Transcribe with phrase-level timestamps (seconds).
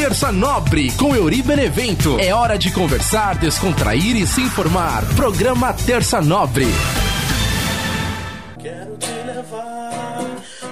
[0.00, 2.18] Terça Nobre com Euri Benevento.
[2.18, 5.04] É hora de conversar, descontrair e se informar.
[5.14, 6.66] Programa Terça Nobre.
[8.58, 10.24] Quero te levar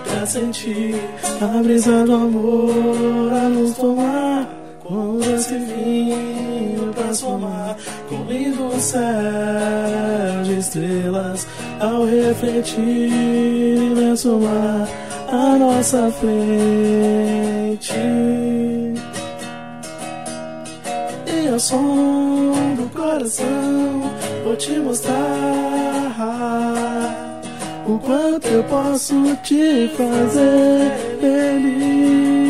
[0.05, 0.95] pra sentir
[1.43, 4.49] a brisa do amor a nos tomar.
[4.83, 7.77] Com esse vinho pra somar
[8.09, 11.47] com lindo céu de estrelas
[11.79, 13.13] ao refletir
[13.93, 14.89] imenso mar
[15.31, 17.93] à nossa frente.
[21.59, 24.13] Ao som do coração
[24.45, 25.17] vou te mostrar
[27.85, 32.47] o quanto eu posso te fazer feliz.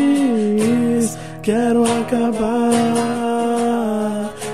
[1.41, 2.51] Quero acabar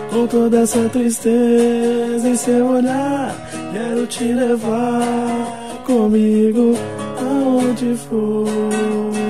[0.09, 3.35] com toda essa tristeza em seu olhar.
[3.73, 6.75] Quero te levar comigo
[7.19, 9.24] aonde for.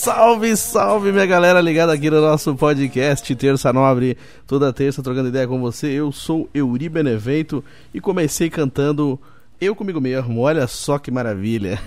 [0.00, 5.46] Salve, salve, minha galera ligada aqui no nosso podcast Terça Nobre, toda terça trocando ideia
[5.46, 5.88] com você.
[5.88, 7.62] Eu sou Euri Benevento
[7.92, 9.20] e comecei cantando
[9.60, 10.40] Eu Comigo Mesmo.
[10.40, 11.78] Olha só que maravilha!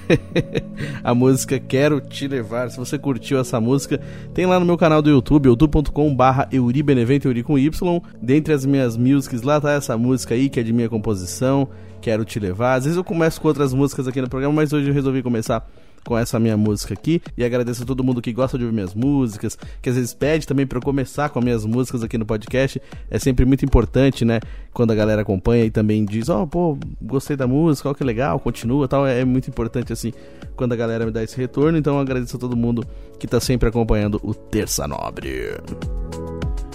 [1.04, 2.70] a música Quero Te Levar.
[2.70, 4.00] Se você curtiu essa música,
[4.32, 8.00] tem lá no meu canal do YouTube, youtube.com/barra Euri Benevento, Euri com Y.
[8.22, 11.68] Dentre as minhas musics, lá tá essa música aí que é de minha composição.
[12.00, 12.76] Quero Te Levar.
[12.76, 15.68] Às vezes eu começo com outras músicas aqui no programa, mas hoje eu resolvi começar
[16.06, 17.22] com essa minha música aqui.
[17.38, 20.48] E agradeço a todo mundo que gosta de ouvir minhas músicas, que às vezes pede
[20.48, 22.82] também para eu começar com as minhas músicas aqui no podcast.
[23.10, 24.40] É sempre muito importante, né?
[24.74, 28.04] Quando a galera acompanha e também diz: Ó, oh, pô, gostei da música, ó, que
[28.04, 29.06] legal, continua tal.
[29.06, 30.14] É, muito importante, assim,
[30.56, 31.78] quando a galera me dá esse retorno.
[31.78, 32.86] Então agradeço a todo mundo
[33.20, 35.58] que tá sempre acompanhando o Terça Nobre.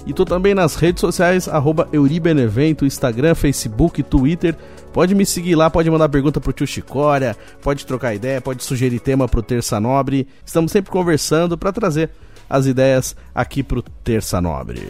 [0.08, 4.56] E tô também nas redes sociais, arroba Euribenevento, Instagram, Facebook, Twitter.
[4.92, 8.98] Pode me seguir lá, pode mandar pergunta pro tio Chicória, pode trocar ideia, pode sugerir
[9.00, 10.26] tema pro Terça Nobre.
[10.44, 12.10] Estamos sempre conversando para trazer
[12.48, 14.82] as ideias aqui pro Terça Nobre.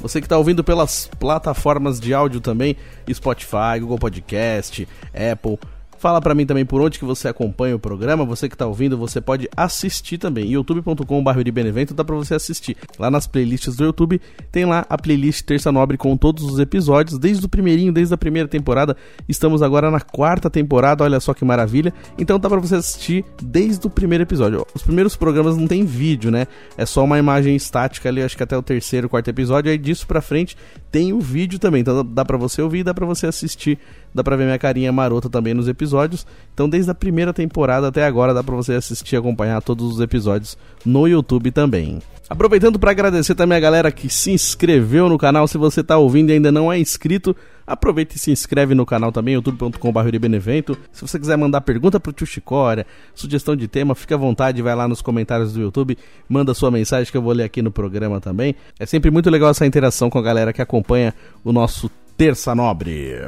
[0.00, 2.76] Você que está ouvindo pelas plataformas de áudio também,
[3.10, 4.86] Spotify, Google Podcast,
[5.32, 5.58] Apple,
[6.04, 8.26] Fala para mim também por onde que você acompanha o programa.
[8.26, 10.50] Você que tá ouvindo, você pode assistir também.
[10.50, 12.76] youtube.com.br Benevento dá para você assistir.
[12.98, 14.20] Lá nas playlists do YouTube
[14.52, 18.18] tem lá a playlist Terça Nobre com todos os episódios, desde o primeirinho, desde a
[18.18, 18.94] primeira temporada.
[19.26, 21.90] Estamos agora na quarta temporada, olha só que maravilha.
[22.18, 24.66] Então dá para você assistir desde o primeiro episódio.
[24.74, 26.46] Os primeiros programas não tem vídeo, né?
[26.76, 29.72] É só uma imagem estática ali, acho que até o terceiro, quarto episódio.
[29.72, 30.54] Aí disso para frente
[30.94, 31.80] tem o vídeo também.
[31.80, 33.80] Então dá para você ouvir, dá para você assistir,
[34.14, 36.24] dá para ver minha carinha marota também nos episódios.
[36.54, 40.00] Então, desde a primeira temporada até agora, dá para você assistir e acompanhar todos os
[40.00, 40.56] episódios
[40.86, 41.98] no YouTube também.
[42.30, 45.48] Aproveitando para agradecer também a galera que se inscreveu no canal.
[45.48, 47.34] Se você está ouvindo e ainda não é inscrito,
[47.66, 50.74] aproveita e se inscreve no canal também, youtube.com.br.
[50.92, 54.74] Se você quiser mandar pergunta pro tio Chicória, sugestão de tema, fica à vontade, vai
[54.74, 55.96] lá nos comentários do YouTube,
[56.28, 58.54] manda sua mensagem que eu vou ler aqui no programa também.
[58.78, 63.18] É sempre muito legal essa interação com a galera que acompanha o nosso Terça Nobre.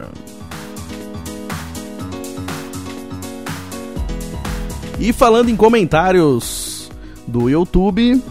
[4.98, 6.90] E falando em comentários
[7.26, 8.22] do YouTube,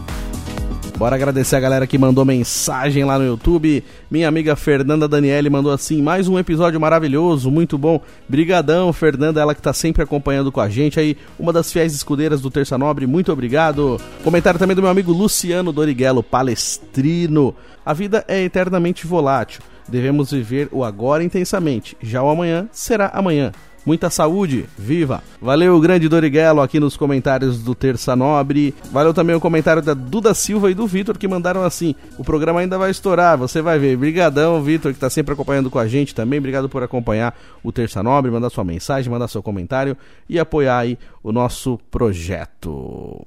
[0.96, 3.84] bora agradecer a galera que mandou mensagem lá no YouTube.
[4.10, 8.00] Minha amiga Fernanda Daniele mandou assim: mais um episódio maravilhoso, muito bom.
[8.28, 12.40] Brigadão, Fernanda, ela que tá sempre acompanhando com a gente aí, uma das fiéis escudeiras
[12.40, 14.00] do Terça Nobre, muito obrigado.
[14.24, 17.54] Comentário também do meu amigo Luciano Doriguelo, palestrino.
[17.84, 19.60] A vida é eternamente volátil.
[19.88, 21.96] Devemos viver o agora intensamente.
[22.02, 23.52] Já o amanhã será amanhã.
[23.86, 25.22] Muita saúde, viva!
[25.40, 28.74] Valeu, grande Doriguelo, aqui nos comentários do Terça Nobre.
[28.90, 32.58] Valeu também o comentário da Duda Silva e do Vitor, que mandaram assim: o programa
[32.58, 33.96] ainda vai estourar, você vai ver.
[33.96, 36.40] Brigadão, Vitor, que está sempre acompanhando com a gente também.
[36.40, 39.96] Obrigado por acompanhar o Terça Nobre, mandar sua mensagem, mandar seu comentário
[40.28, 43.22] e apoiar aí o nosso projeto.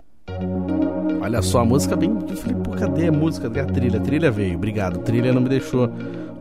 [1.21, 2.11] Olha só, a música bem.
[2.29, 3.49] Eu falei, pô, cadê a música?
[3.49, 3.97] Cadê a trilha?
[3.97, 4.99] A trilha veio, obrigado.
[4.99, 5.89] A trilha não me deixou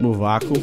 [0.01, 0.55] no vácuo.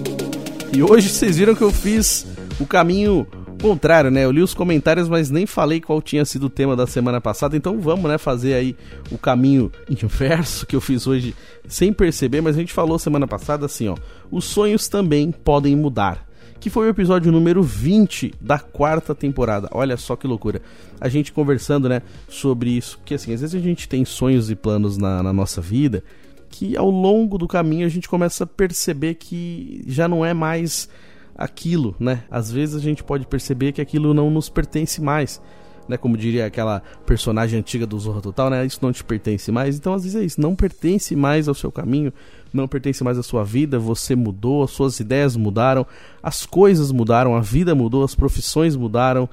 [0.73, 2.27] E hoje vocês viram que eu fiz
[2.59, 3.25] o caminho
[3.65, 4.23] contrário, né?
[4.23, 7.57] Eu li os comentários, mas nem falei qual tinha sido o tema da semana passada.
[7.57, 8.75] Então vamos, né, fazer aí
[9.11, 11.33] o caminho inverso que eu fiz hoje
[11.67, 13.95] sem perceber, mas a gente falou semana passada assim, ó.
[14.29, 16.23] Os sonhos também podem mudar.
[16.59, 19.67] Que foi o episódio número 20 da quarta temporada.
[19.71, 20.61] Olha só que loucura.
[21.01, 22.99] A gente conversando, né, sobre isso.
[23.03, 26.03] Que assim, às vezes a gente tem sonhos e planos na, na nossa vida
[26.49, 30.87] que ao longo do caminho a gente começa a perceber que já não é mais
[31.35, 32.23] aquilo, né?
[32.31, 35.41] Às vezes a gente pode perceber que aquilo não nos pertence mais,
[35.87, 35.97] né?
[35.97, 38.65] Como diria aquela personagem antiga do Zorro Total, né?
[38.65, 39.77] Isso não te pertence mais.
[39.77, 42.13] Então, às vezes é isso, não pertence mais ao seu caminho,
[42.53, 45.85] não pertence mais à sua vida, você mudou, as suas ideias mudaram,
[46.23, 49.29] as coisas mudaram, a vida mudou, as profissões mudaram,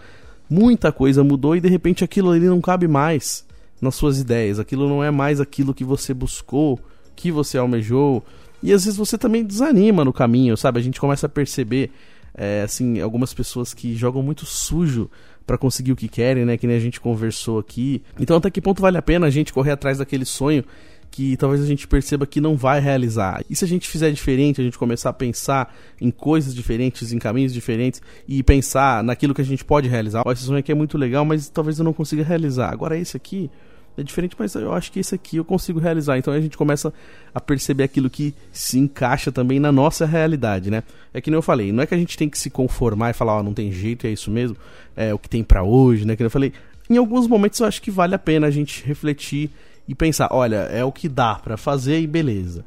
[0.51, 3.47] muita coisa mudou e de repente aquilo ali não cabe mais.
[3.83, 6.79] nas suas ideias, aquilo não é mais aquilo que você buscou,
[7.17, 8.25] que você almejou.
[8.63, 10.79] E às vezes você também desanima no caminho, sabe?
[10.79, 11.91] A gente começa a perceber,
[12.35, 15.11] é, assim, algumas pessoas que jogam muito sujo
[15.47, 16.57] para conseguir o que querem, né?
[16.57, 18.03] Que nem a gente conversou aqui.
[18.19, 20.65] Então, até que ponto vale a pena a gente correr atrás daquele sonho
[21.13, 23.45] que talvez a gente perceba que não vai realizar.
[23.49, 27.19] E se a gente fizer diferente, a gente começar a pensar em coisas diferentes, em
[27.19, 30.23] caminhos diferentes e pensar naquilo que a gente pode realizar.
[30.29, 32.73] Esse sonho aqui é muito legal, mas talvez eu não consiga realizar.
[32.73, 33.51] Agora esse aqui
[33.97, 36.17] é diferente, mas eu acho que esse aqui eu consigo realizar.
[36.17, 36.93] Então a gente começa
[37.35, 40.83] a perceber aquilo que se encaixa também na nossa realidade, né?
[41.13, 43.13] É que nem eu falei, não é que a gente tem que se conformar e
[43.13, 44.57] falar, ó, oh, não tem jeito, é isso mesmo,
[44.97, 46.17] é o que tem para hoje, né?
[46.17, 46.53] Que eu falei,
[46.89, 49.51] em alguns momentos eu acho que vale a pena a gente refletir
[49.87, 52.65] e pensar, olha, é o que dá para fazer e beleza.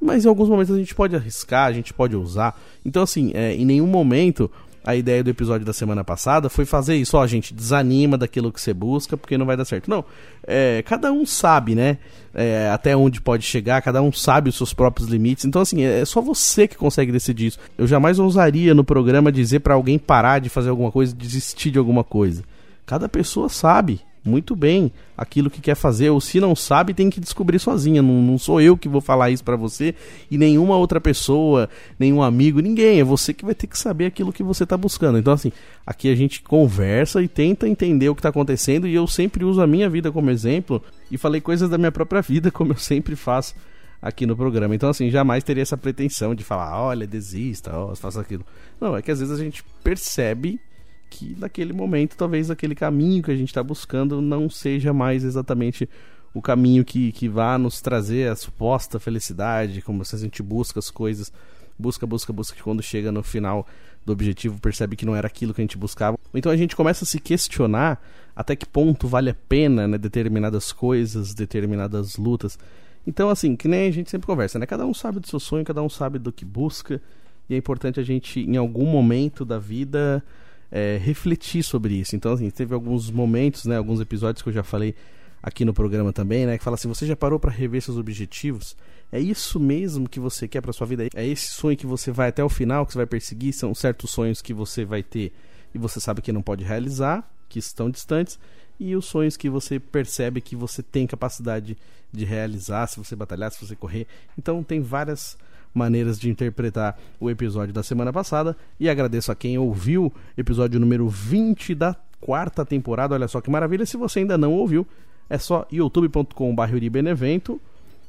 [0.00, 2.60] Mas em alguns momentos a gente pode arriscar, a gente pode usar.
[2.84, 4.50] Então, assim, é, em nenhum momento
[4.86, 8.60] a ideia do episódio da semana passada foi fazer isso, ó, gente, desanima daquilo que
[8.60, 9.90] você busca porque não vai dar certo.
[9.90, 10.04] Não,
[10.46, 11.98] é, cada um sabe, né,
[12.32, 15.44] é, até onde pode chegar, cada um sabe os seus próprios limites.
[15.44, 17.58] Então, assim, é, é só você que consegue decidir isso.
[17.76, 21.78] Eu jamais ousaria no programa dizer para alguém parar de fazer alguma coisa, desistir de
[21.78, 22.44] alguma coisa.
[22.86, 27.20] Cada pessoa sabe muito bem aquilo que quer fazer, ou se não sabe, tem que
[27.20, 28.02] descobrir sozinha.
[28.02, 29.94] Não, não sou eu que vou falar isso para você
[30.30, 31.68] e nenhuma outra pessoa,
[31.98, 33.00] nenhum amigo, ninguém.
[33.00, 35.18] É você que vai ter que saber aquilo que você tá buscando.
[35.18, 35.52] Então, assim,
[35.86, 39.62] aqui a gente conversa e tenta entender o que tá acontecendo e eu sempre uso
[39.62, 43.16] a minha vida como exemplo e falei coisas da minha própria vida, como eu sempre
[43.16, 43.54] faço
[44.00, 44.74] aqui no programa.
[44.74, 48.44] Então, assim, jamais teria essa pretensão de falar, olha, desista, ó, faça aquilo.
[48.80, 50.60] Não, é que às vezes a gente percebe
[51.08, 55.88] que naquele momento talvez aquele caminho que a gente está buscando não seja mais exatamente
[56.34, 60.78] o caminho que, que vá nos trazer a suposta felicidade, como se a gente busca
[60.78, 61.32] as coisas,
[61.78, 63.66] busca, busca, busca, que quando chega no final
[64.04, 66.18] do objetivo percebe que não era aquilo que a gente buscava.
[66.34, 68.00] Então a gente começa a se questionar
[68.34, 72.58] até que ponto vale a pena né, determinadas coisas, determinadas lutas.
[73.06, 74.66] Então, assim, que nem a gente sempre conversa, né?
[74.66, 77.00] Cada um sabe do seu sonho, cada um sabe do que busca,
[77.48, 80.22] e é importante a gente, em algum momento da vida,
[80.70, 82.16] é, refletir sobre isso.
[82.16, 84.94] Então, assim, teve alguns momentos, né, alguns episódios que eu já falei
[85.42, 88.76] aqui no programa também, né, que fala assim: você já parou para rever seus objetivos?
[89.12, 91.06] É isso mesmo que você quer para sua vida?
[91.14, 93.52] É esse sonho que você vai até o final, que você vai perseguir?
[93.52, 95.32] São certos sonhos que você vai ter
[95.74, 98.38] e você sabe que não pode realizar, que estão distantes,
[98.80, 101.76] e os sonhos que você percebe que você tem capacidade
[102.12, 104.06] de realizar, se você batalhar, se você correr.
[104.38, 105.36] Então, tem várias
[105.76, 108.56] maneiras de interpretar o episódio da semana passada.
[108.80, 113.14] E agradeço a quem ouviu episódio número 20 da quarta temporada.
[113.14, 113.84] Olha só que maravilha.
[113.86, 114.86] Se você ainda não ouviu,
[115.28, 117.60] é só youtube.com.br Benevento,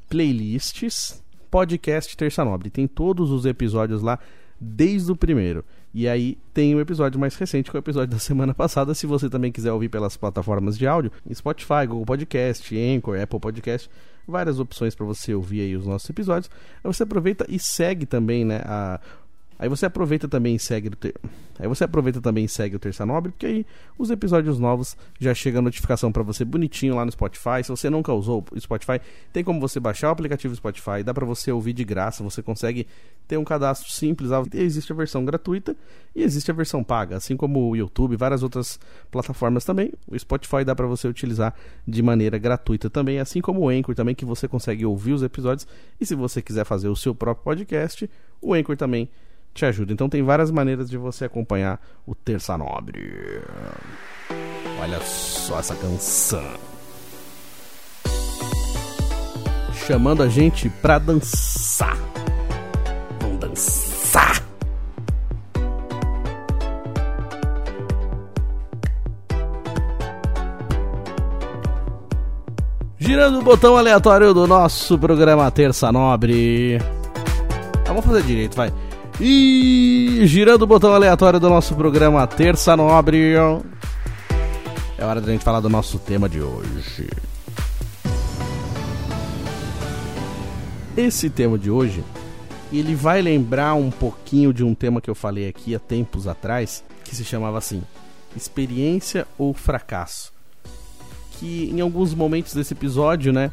[0.10, 1.22] playlists,
[1.52, 2.69] podcast Terça Nobre.
[2.69, 4.18] Tem todos os episódios lá
[4.60, 5.63] desde o primeiro.
[5.94, 8.94] E aí tem o episódio mais recente, que é o episódio da semana passada.
[8.94, 13.90] Se você também quiser ouvir pelas plataformas de áudio, Spotify, Google Podcast, Anchor, Apple Podcast,
[14.27, 16.50] várias opções para você ouvir aí os nossos episódios.
[16.83, 19.00] Você aproveita e segue também, né, a,
[19.59, 21.15] Aí você aproveita também e segue o ter...
[21.59, 23.65] Aí você aproveita também e segue o Terça Nobre, porque aí
[23.98, 27.63] os episódios novos já chega a notificação para você bonitinho lá no Spotify.
[27.63, 29.01] Se você nunca usou o Spotify,
[29.33, 32.86] tem como você baixar o aplicativo Spotify, dá para você ouvir de graça, você consegue
[33.27, 34.30] ter um cadastro simples.
[34.54, 35.75] Existe a versão gratuita
[36.15, 38.80] e existe a versão paga, assim como o YouTube, várias outras
[39.10, 39.92] plataformas também.
[40.07, 41.56] O Spotify dá para você utilizar
[41.88, 45.67] de maneira gratuita também, assim como o Anchor também que você consegue ouvir os episódios.
[46.00, 48.08] E se você quiser fazer o seu próprio podcast,
[48.39, 49.10] o Anchor também
[49.58, 49.92] te ajuda.
[49.92, 53.42] Então tem várias maneiras de você acompanhar o Terça Nobre.
[54.80, 56.54] Olha só essa canção.
[59.88, 61.98] Chamando a gente pra dançar.
[63.20, 64.44] Vamos dançar.
[73.00, 76.78] Girando o botão aleatório do nosso programa Terça Nobre.
[77.88, 78.72] Vamos fazer direito, vai.
[79.19, 83.33] E girando o botão aleatório do nosso programa Terça Nobre.
[84.95, 87.09] É hora da gente falar do nosso tema de hoje.
[90.95, 92.03] Esse tema de hoje,
[92.71, 96.83] ele vai lembrar um pouquinho de um tema que eu falei aqui há tempos atrás,
[97.03, 97.81] que se chamava assim:
[98.36, 100.31] experiência ou fracasso.
[101.39, 103.51] Que em alguns momentos desse episódio, né,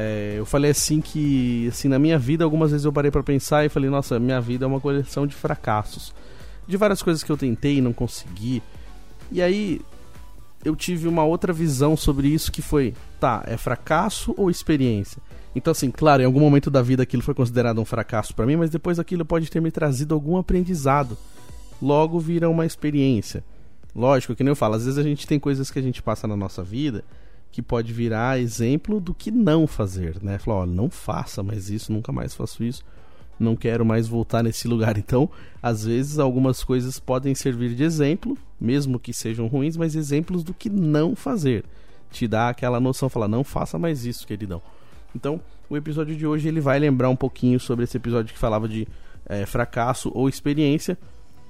[0.00, 3.66] é, eu falei assim que, assim, na minha vida, algumas vezes eu parei para pensar
[3.66, 6.14] e falei, nossa, minha vida é uma coleção de fracassos.
[6.68, 8.62] De várias coisas que eu tentei e não consegui.
[9.32, 9.80] E aí
[10.64, 15.20] eu tive uma outra visão sobre isso que foi, tá, é fracasso ou experiência?
[15.52, 18.54] Então, assim, claro, em algum momento da vida aquilo foi considerado um fracasso para mim,
[18.54, 21.18] mas depois aquilo pode ter me trazido algum aprendizado.
[21.82, 23.42] Logo vira uma experiência.
[23.96, 26.28] Lógico, que nem eu falo, às vezes a gente tem coisas que a gente passa
[26.28, 27.02] na nossa vida
[27.50, 30.38] que pode virar exemplo do que não fazer, né?
[30.38, 32.84] Falar, olha, não faça mais isso, nunca mais faço isso,
[33.38, 34.98] não quero mais voltar nesse lugar.
[34.98, 35.30] Então,
[35.62, 40.52] às vezes, algumas coisas podem servir de exemplo, mesmo que sejam ruins, mas exemplos do
[40.52, 41.64] que não fazer.
[42.10, 44.62] Te dá aquela noção, falar, não faça mais isso, queridão.
[45.14, 48.68] Então, o episódio de hoje ele vai lembrar um pouquinho sobre esse episódio que falava
[48.68, 48.86] de
[49.26, 50.98] é, fracasso ou experiência.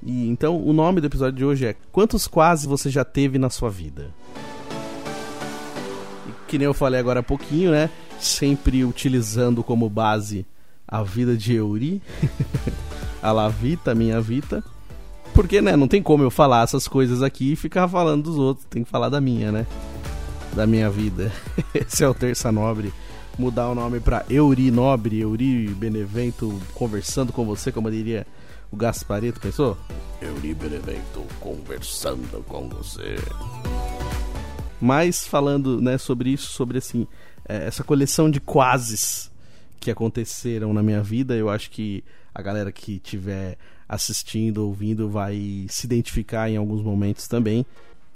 [0.03, 3.51] E então, o nome do episódio de hoje é Quantos quase você já teve na
[3.51, 4.11] sua vida?
[6.49, 7.91] Que nem eu falei agora há pouquinho, né?
[8.19, 10.47] Sempre utilizando como base
[10.87, 12.03] a vida de Euri,
[13.23, 14.65] a La Vita, minha Vita.
[15.35, 18.67] Porque, né, não tem como eu falar essas coisas aqui e ficar falando dos outros,
[18.69, 19.67] tem que falar da minha, né?
[20.55, 21.31] Da minha vida.
[21.75, 22.93] Esse é o Terça Nobre.
[23.39, 28.27] Mudar o nome pra Euri Nobre, Euri Benevento, conversando com você, como diria
[28.73, 29.77] o Gaspareto, pensou?
[30.21, 33.17] Euri Benevento, conversando com você.
[34.81, 37.07] Mas falando né, sobre isso, sobre assim,
[37.49, 39.31] é, essa coleção de quases
[39.81, 42.05] que aconteceram na minha vida, eu acho que
[42.35, 43.57] a galera que estiver
[43.89, 47.65] assistindo, ouvindo, vai se identificar em alguns momentos também.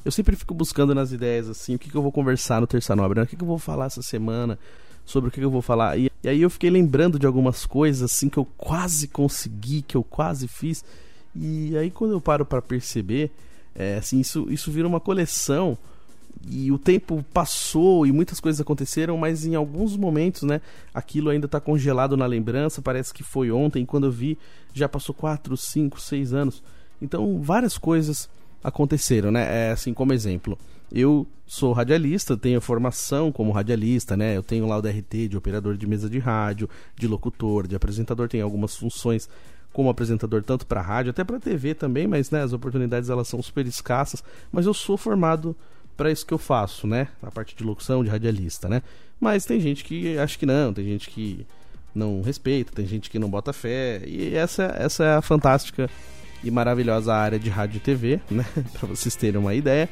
[0.04, 2.94] Eu sempre fico buscando nas ideias assim, o que, que eu vou conversar no Terça
[2.94, 3.24] Nobre, né?
[3.24, 4.58] o que, que eu vou falar essa semana,
[5.04, 5.98] sobre o que, que eu vou falar.
[5.98, 9.96] E, e, aí eu fiquei lembrando de algumas coisas assim que eu quase consegui, que
[9.96, 10.84] eu quase fiz.
[11.34, 13.30] E aí quando eu paro para perceber,
[13.74, 15.78] é, assim, isso, isso vira uma coleção
[16.48, 20.60] e o tempo passou e muitas coisas aconteceram, mas em alguns momentos, né,
[20.92, 22.82] aquilo ainda está congelado na lembrança.
[22.82, 24.38] Parece que foi ontem, quando eu vi,
[24.72, 26.62] já passou 4, 5, 6 anos.
[27.00, 28.28] Então, várias coisas
[28.62, 29.68] aconteceram, né?
[29.68, 30.58] É, assim, como exemplo,
[30.90, 34.36] eu sou radialista, tenho formação como radialista, né?
[34.36, 38.28] Eu tenho lá o DRT de operador de mesa de rádio, de locutor, de apresentador,
[38.28, 39.28] tenho algumas funções
[39.72, 43.42] como apresentador tanto para rádio, até para TV também, mas né, as oportunidades elas são
[43.42, 44.22] super escassas,
[44.52, 45.56] mas eu sou formado
[45.96, 47.08] para isso que eu faço, né?
[47.22, 48.82] A parte de locução, de radialista, né?
[49.20, 51.46] Mas tem gente que acha que não, tem gente que
[51.94, 54.02] não respeita, tem gente que não bota fé.
[54.06, 55.88] E essa, essa é a fantástica
[56.42, 58.44] e maravilhosa área de rádio e TV, né?
[58.78, 59.88] para vocês terem uma ideia.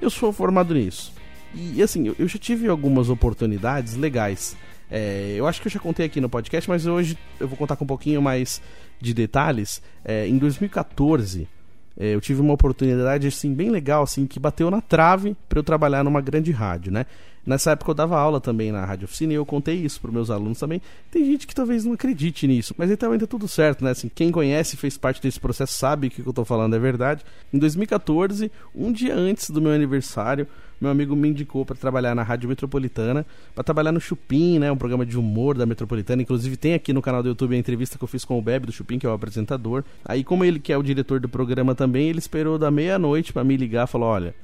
[0.00, 1.12] Eu sou formado nisso.
[1.54, 4.56] E assim, eu já tive algumas oportunidades legais.
[4.90, 7.76] É, eu acho que eu já contei aqui no podcast, mas hoje eu vou contar
[7.76, 8.60] com um pouquinho mais
[9.00, 9.82] de detalhes.
[10.04, 11.61] É, em 2014 é,
[11.96, 16.02] eu tive uma oportunidade assim bem legal assim que bateu na trave para eu trabalhar
[16.02, 17.06] numa grande rádio, né?
[17.44, 20.30] Nessa época eu dava aula também na rádio oficina e eu contei isso para meus
[20.30, 20.80] alunos também.
[21.10, 23.90] Tem gente que talvez não acredite nisso, mas então ainda tá tudo certo, né?
[23.90, 26.78] Assim, quem conhece, fez parte desse processo, sabe que o que eu tô falando é
[26.78, 27.24] verdade.
[27.52, 30.46] Em 2014, um dia antes do meu aniversário,
[30.82, 33.24] meu amigo me indicou para trabalhar na Rádio Metropolitana,
[33.54, 36.22] para trabalhar no Chupim, né, um programa de humor da Metropolitana.
[36.22, 38.66] Inclusive tem aqui no canal do YouTube a entrevista que eu fiz com o Bebe
[38.66, 39.84] do Chupim, que é o apresentador.
[40.04, 43.44] Aí como ele que é o diretor do programa também, ele esperou da meia-noite para
[43.44, 44.34] me ligar, falou: "Olha,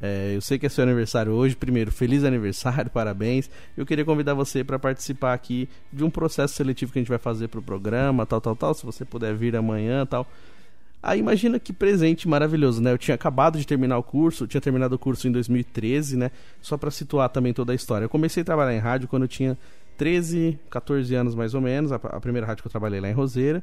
[0.00, 1.56] é, eu sei que é seu aniversário hoje.
[1.56, 3.48] Primeiro, feliz aniversário, parabéns.
[3.76, 7.18] Eu queria convidar você para participar aqui de um processo seletivo que a gente vai
[7.18, 8.74] fazer para o programa, tal, tal, tal.
[8.74, 10.26] Se você puder vir amanhã, tal.
[11.06, 12.90] Aí imagina que presente maravilhoso, né?
[12.90, 16.30] Eu tinha acabado de terminar o curso, tinha terminado o curso em 2013, né?
[16.62, 18.06] Só para situar também toda a história.
[18.06, 19.58] Eu comecei a trabalhar em rádio quando eu tinha
[19.98, 21.92] 13, 14 anos mais ou menos.
[21.92, 23.62] A, a primeira rádio que eu trabalhei lá em Roseira.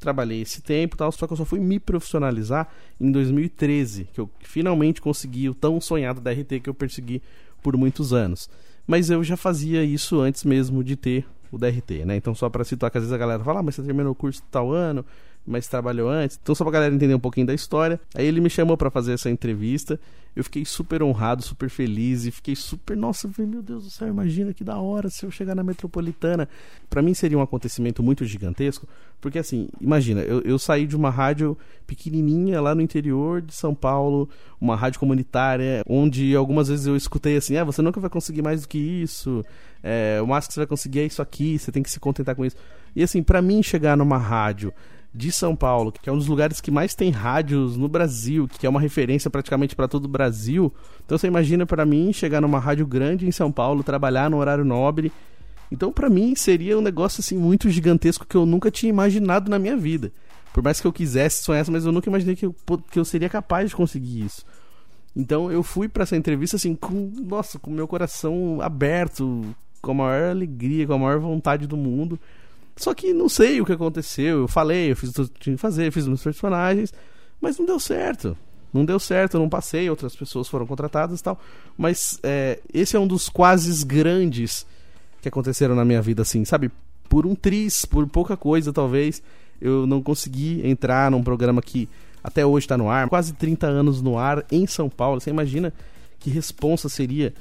[0.00, 2.68] Trabalhei esse tempo tal, só que eu só fui me profissionalizar
[3.00, 7.22] em 2013, que eu finalmente consegui o tão sonhado DRT que eu persegui
[7.62, 8.50] por muitos anos.
[8.84, 12.16] Mas eu já fazia isso antes mesmo de ter o DRT, né?
[12.16, 14.16] Então só para situar que às vezes a galera fala, ah, mas você terminou o
[14.16, 15.06] curso tal ano,
[15.46, 16.38] mas trabalhou antes.
[16.42, 18.00] Então, só pra galera entender um pouquinho da história.
[18.14, 20.00] Aí ele me chamou para fazer essa entrevista.
[20.36, 24.52] Eu fiquei super honrado, super feliz e fiquei super, nossa, meu Deus do céu, imagina
[24.52, 26.48] que da hora se eu chegar na metropolitana.
[26.90, 28.88] Para mim seria um acontecimento muito gigantesco,
[29.20, 33.76] porque assim, imagina, eu, eu saí de uma rádio pequenininha lá no interior de São
[33.76, 34.28] Paulo,
[34.60, 38.62] uma rádio comunitária, onde algumas vezes eu escutei assim: ah, você nunca vai conseguir mais
[38.62, 39.44] do que isso,
[39.84, 42.34] é, o máximo que você vai conseguir é isso aqui, você tem que se contentar
[42.34, 42.56] com isso.
[42.96, 44.72] E assim, para mim chegar numa rádio
[45.14, 48.66] de São Paulo, que é um dos lugares que mais tem rádios no Brasil, que
[48.66, 50.74] é uma referência praticamente para todo o Brasil.
[51.04, 54.64] Então você imagina para mim chegar numa rádio grande em São Paulo, trabalhar no horário
[54.64, 55.12] nobre.
[55.70, 59.58] Então para mim seria um negócio assim muito gigantesco que eu nunca tinha imaginado na
[59.58, 60.12] minha vida.
[60.52, 62.54] Por mais que eu quisesse sonhar, mas eu nunca imaginei que eu,
[62.90, 64.44] que eu seria capaz de conseguir isso.
[65.14, 69.44] Então eu fui para essa entrevista assim com, nossa, com meu coração aberto,
[69.80, 72.18] com a maior alegria, com a maior vontade do mundo.
[72.76, 74.40] Só que não sei o que aconteceu.
[74.40, 76.92] Eu falei, eu fiz o que tinha que fazer, fiz meus personagens,
[77.40, 78.36] mas não deu certo.
[78.72, 81.38] Não deu certo, eu não passei, outras pessoas foram contratadas e tal.
[81.78, 84.66] Mas é, esse é um dos quase grandes
[85.22, 86.70] que aconteceram na minha vida, assim, sabe?
[87.08, 89.22] Por um tris, por pouca coisa, talvez,
[89.60, 91.88] eu não consegui entrar num programa que
[92.22, 95.20] até hoje está no ar, quase 30 anos no ar em São Paulo.
[95.20, 95.72] Você imagina
[96.18, 97.32] que responsa seria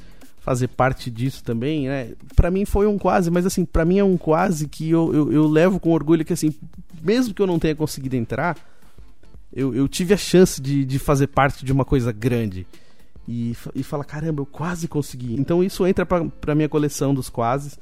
[0.44, 2.12] fazer parte disso também, né?
[2.36, 5.32] Para mim foi um quase, mas assim, para mim é um quase que eu, eu,
[5.32, 6.54] eu, levo com orgulho que assim,
[7.02, 8.58] mesmo que eu não tenha conseguido entrar,
[9.54, 12.68] eu, eu tive a chance de, de fazer parte de uma coisa grande.
[13.26, 15.34] E, e fala, caramba, eu quase consegui.
[15.40, 17.80] Então isso entra pra, pra minha coleção dos quases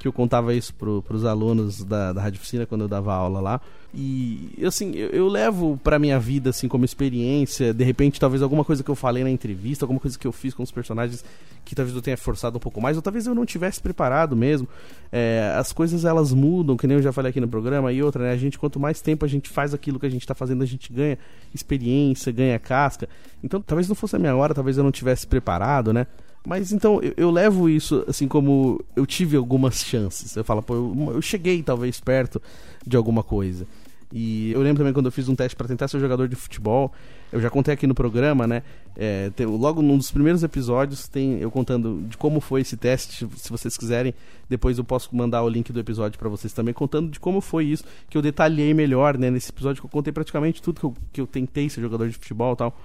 [0.00, 3.38] que eu contava isso pro, pros alunos da, da Rádio Oficina quando eu dava aula
[3.38, 3.60] lá.
[3.92, 8.64] E, assim, eu, eu levo pra minha vida, assim, como experiência, de repente, talvez alguma
[8.64, 11.22] coisa que eu falei na entrevista, alguma coisa que eu fiz com os personagens
[11.66, 14.66] que talvez eu tenha forçado um pouco mais, ou talvez eu não tivesse preparado mesmo.
[15.12, 18.22] É, as coisas, elas mudam, que nem eu já falei aqui no programa, e outra,
[18.22, 18.32] né?
[18.32, 20.66] A gente, quanto mais tempo a gente faz aquilo que a gente tá fazendo, a
[20.66, 21.18] gente ganha
[21.54, 23.06] experiência, ganha casca.
[23.44, 26.06] Então, talvez não fosse a minha hora, talvez eu não tivesse preparado, né?
[26.46, 30.34] Mas então eu, eu, levo isso assim como eu tive algumas chances.
[30.36, 32.40] Eu falo, pô, eu, eu, cheguei talvez perto
[32.86, 33.66] de alguma coisa.
[34.12, 36.92] E eu lembro também quando eu fiz um teste para tentar ser jogador de futebol.
[37.32, 38.62] Eu já contei aqui no programa, né?
[38.96, 43.28] É, tem, logo num dos primeiros episódios tem eu contando de como foi esse teste.
[43.36, 44.12] Se vocês quiserem,
[44.48, 47.66] depois eu posso mandar o link do episódio para vocês também, contando de como foi
[47.66, 49.30] isso, que eu detalhei melhor, né?
[49.30, 52.14] Nesse episódio que eu contei praticamente tudo que eu, que eu tentei ser jogador de
[52.14, 52.76] futebol e tal.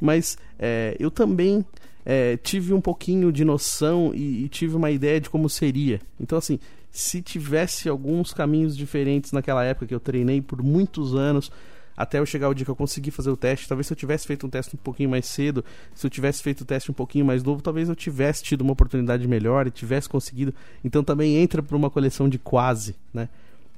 [0.00, 1.62] Mas é, eu também
[2.04, 6.00] é, tive um pouquinho de noção e, e, tive uma ideia de como seria.
[6.18, 6.58] Então, assim,
[6.90, 11.50] se tivesse alguns caminhos diferentes naquela época que eu treinei por muitos anos,
[11.96, 14.26] até eu chegar o dia que eu consegui fazer o teste, talvez se eu tivesse
[14.26, 15.62] feito um teste um pouquinho mais cedo,
[15.94, 18.72] se eu tivesse feito o teste um pouquinho mais novo, talvez eu tivesse tido uma
[18.72, 20.54] oportunidade melhor e tivesse conseguido.
[20.82, 23.28] Então também entra para uma coleção de quase, né?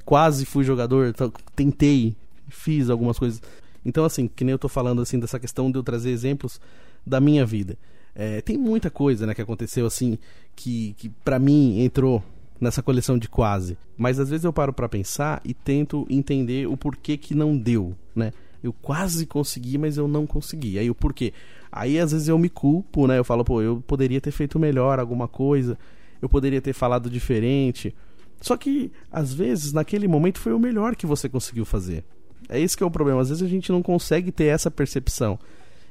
[0.05, 1.14] Quase fui jogador,
[1.57, 2.14] tentei,
[2.49, 3.43] fiz algumas coisas.
[3.85, 6.61] Então, assim, que nem eu tô falando assim dessa questão de eu trazer exemplos
[7.05, 7.76] da minha vida.
[8.14, 10.19] É, tem muita coisa né, que aconteceu assim
[10.54, 12.23] que, que para mim entrou
[12.61, 13.76] nessa coleção de quase.
[13.97, 17.95] Mas às vezes eu paro para pensar e tento entender o porquê que não deu,
[18.14, 18.33] né?
[18.62, 20.78] Eu quase consegui, mas eu não consegui.
[20.78, 21.33] Aí o porquê?
[21.71, 23.19] Aí às vezes eu me culpo, né?
[23.19, 25.76] Eu falo, pô, eu poderia ter feito melhor alguma coisa,
[26.21, 27.92] eu poderia ter falado diferente.
[28.40, 32.04] Só que às vezes naquele momento foi o melhor que você conseguiu fazer.
[32.49, 33.21] É esse que é o problema.
[33.21, 35.39] Às vezes a gente não consegue ter essa percepção.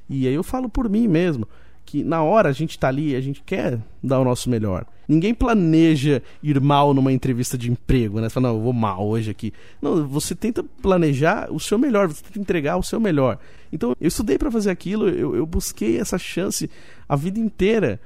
[0.09, 1.47] E aí eu falo por mim mesmo
[1.85, 4.85] que na hora a gente tá ali, a gente quer dar o nosso melhor.
[5.07, 8.29] Ninguém planeja ir mal numa entrevista de emprego, né?
[8.29, 9.51] Você fala, não, eu vou mal hoje aqui.
[9.81, 13.37] Não, você tenta planejar o seu melhor, você tenta entregar o seu melhor.
[13.73, 16.69] Então, eu estudei para fazer aquilo, eu, eu busquei essa chance
[17.09, 17.99] a vida inteira.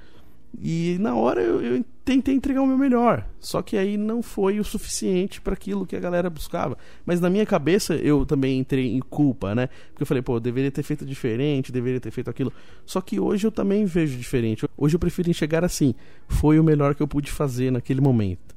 [0.60, 3.28] E na hora eu, eu, tentei entregar o meu melhor.
[3.40, 6.78] Só que aí não foi o suficiente para aquilo que a galera buscava.
[7.04, 9.68] Mas na minha cabeça eu também entrei em culpa, né?
[9.90, 12.54] Porque eu falei, pô, eu deveria ter feito diferente, deveria ter feito aquilo.
[12.86, 14.66] Só que hoje eu também vejo diferente.
[14.78, 15.96] Hoje eu prefiro enxergar assim:
[16.28, 18.56] foi o melhor que eu pude fazer naquele momento.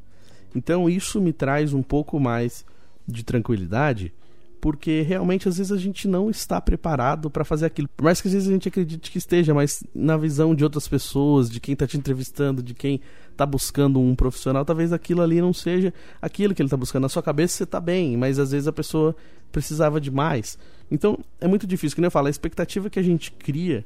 [0.55, 2.67] Então isso me traz um pouco mais
[3.07, 4.13] de tranquilidade
[4.61, 7.89] porque realmente às vezes a gente não está preparado para fazer aquilo.
[7.97, 10.89] Por mais que às vezes a gente acredite que esteja, mas na visão de outras
[10.89, 15.41] pessoas, de quem está te entrevistando, de quem está buscando um profissional, talvez aquilo ali
[15.41, 17.03] não seja aquilo que ele está buscando.
[17.03, 19.15] Na sua cabeça você está bem, mas às vezes a pessoa
[19.53, 20.59] precisava de mais.
[20.91, 23.85] Então é muito difícil, como eu falo, a expectativa que a gente cria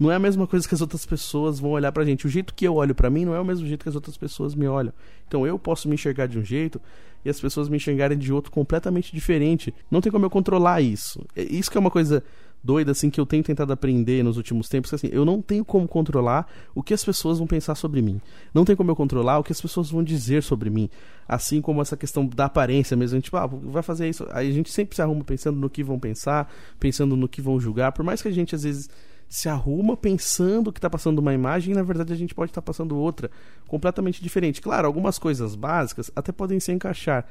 [0.00, 2.26] não é a mesma coisa que as outras pessoas vão olhar pra gente.
[2.26, 4.16] O jeito que eu olho para mim não é o mesmo jeito que as outras
[4.16, 4.94] pessoas me olham.
[5.28, 6.80] Então eu posso me enxergar de um jeito
[7.24, 9.74] e as pessoas me enxergarem de outro completamente diferente.
[9.90, 11.24] Não tem como eu controlar isso.
[11.36, 12.22] Isso que é uma coisa
[12.62, 15.88] doida assim que eu tenho tentado aprender nos últimos tempos, assim, eu não tenho como
[15.88, 18.20] controlar o que as pessoas vão pensar sobre mim.
[18.52, 20.88] Não tem como eu controlar o que as pessoas vão dizer sobre mim.
[21.26, 24.26] Assim como essa questão da aparência mesmo, a gente, tipo, ah, vai fazer isso.
[24.30, 27.58] Aí a gente sempre se arruma pensando no que vão pensar, pensando no que vão
[27.58, 28.90] julgar, por mais que a gente às vezes
[29.30, 32.60] se arruma pensando que está passando uma imagem e na verdade a gente pode estar
[32.60, 33.30] tá passando outra
[33.68, 34.60] completamente diferente.
[34.60, 37.24] Claro, algumas coisas básicas até podem se encaixar,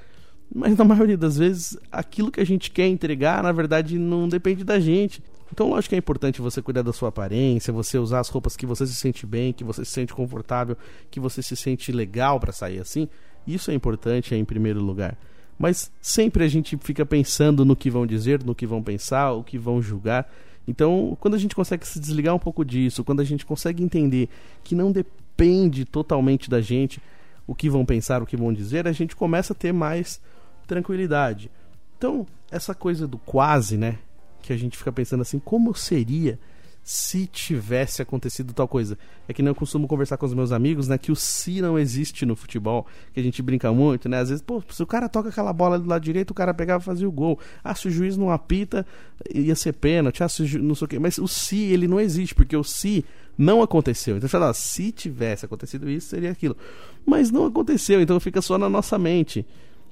[0.56, 4.64] mas na maioria das vezes aquilo que a gente quer entregar na verdade não depende
[4.64, 5.22] da gente.
[5.52, 8.66] Então, lógico que é importante você cuidar da sua aparência, você usar as roupas que
[8.66, 10.78] você se sente bem, que você se sente confortável,
[11.10, 13.10] que você se sente legal para sair assim.
[13.46, 15.18] Isso é importante é em primeiro lugar.
[15.58, 19.44] Mas sempre a gente fica pensando no que vão dizer, no que vão pensar, o
[19.44, 20.32] que vão julgar.
[20.70, 24.30] Então, quando a gente consegue se desligar um pouco disso, quando a gente consegue entender
[24.64, 27.02] que não depende totalmente da gente
[27.48, 30.22] o que vão pensar, o que vão dizer, a gente começa a ter mais
[30.68, 31.50] tranquilidade.
[31.98, 33.98] Então, essa coisa do quase, né?
[34.44, 36.40] Que a gente fica pensando assim, como seria
[36.84, 38.98] se tivesse acontecido tal coisa.
[39.28, 40.98] É que eu costumo conversar com os meus amigos, né?
[40.98, 44.20] Que o se não existe no futebol, que a gente brinca muito, né?
[44.20, 46.82] Às vezes, pô, se o cara toca aquela bola do lado direito, o cara pegava
[46.82, 47.40] e fazia o gol.
[47.64, 48.86] Ah, se o juiz não apita,
[49.34, 50.24] ia ser pênalti.
[50.24, 51.00] Ah, se o não sei o quê.
[51.00, 53.06] Mas o se, ele não existe, porque o se
[53.38, 54.18] não aconteceu.
[54.18, 56.58] Então, fala, se tivesse acontecido isso, seria aquilo.
[57.06, 59.46] Mas não aconteceu, então fica só na nossa mente.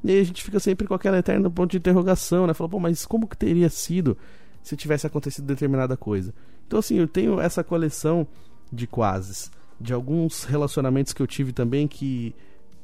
[0.03, 2.53] E aí a gente fica sempre com aquela eterna ponto de interrogação, né?
[2.53, 4.17] Fala, pô, mas como que teria sido
[4.61, 6.33] se tivesse acontecido determinada coisa?
[6.67, 8.27] Então, assim, eu tenho essa coleção
[8.71, 9.49] de quases.
[9.79, 12.33] de alguns relacionamentos que eu tive também que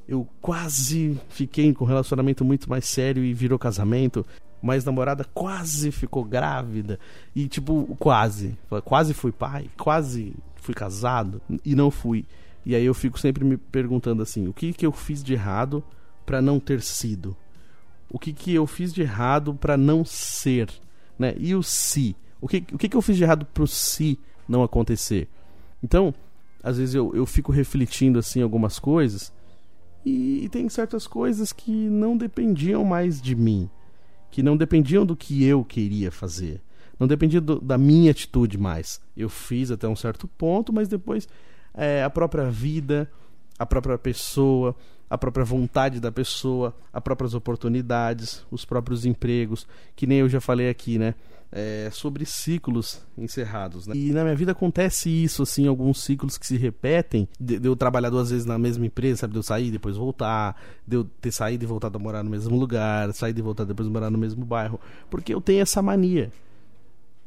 [0.07, 4.25] eu quase fiquei com um relacionamento muito mais sério e virou casamento.
[4.61, 6.99] Mas namorada quase ficou grávida.
[7.35, 8.57] E tipo, quase.
[8.85, 12.25] Quase fui pai, quase fui casado e não fui.
[12.65, 15.83] E aí eu fico sempre me perguntando assim: o que, que eu fiz de errado
[16.25, 17.35] para não ter sido?
[18.09, 20.69] O que, que eu fiz de errado para não ser?
[21.17, 21.33] Né?
[21.37, 22.15] E o se?
[22.43, 25.29] O que, o que, que eu fiz de errado pro se não acontecer?
[25.81, 26.13] Então,
[26.61, 29.31] às vezes eu, eu fico refletindo assim algumas coisas
[30.05, 33.69] e, e tem certas coisas que não dependiam mais de mim,
[34.29, 36.61] que não dependiam do que eu queria fazer,
[36.99, 38.99] não dependia do, da minha atitude mais.
[39.15, 41.29] Eu fiz até um certo ponto, mas depois
[41.73, 43.09] é, a própria vida,
[43.57, 44.75] a própria pessoa,
[45.09, 50.41] a própria vontade da pessoa, as próprias oportunidades, os próprios empregos, que nem eu já
[50.41, 51.15] falei aqui, né?
[51.55, 53.85] É, sobre ciclos encerrados.
[53.85, 53.95] Né?
[53.95, 57.75] E na minha vida acontece isso, assim, alguns ciclos que se repetem, de, de, eu
[57.75, 59.33] trabalhar duas vezes na mesma empresa, sabe?
[59.33, 62.31] De eu sair e depois voltar, de eu ter saído e voltado a morar no
[62.31, 64.79] mesmo lugar, sair e voltar depois morar no mesmo bairro,
[65.11, 66.31] porque eu tenho essa mania,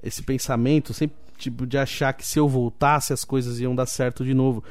[0.02, 4.24] esse pensamento sempre tipo de achar que se eu voltasse as coisas iam dar certo
[4.24, 4.64] de novo,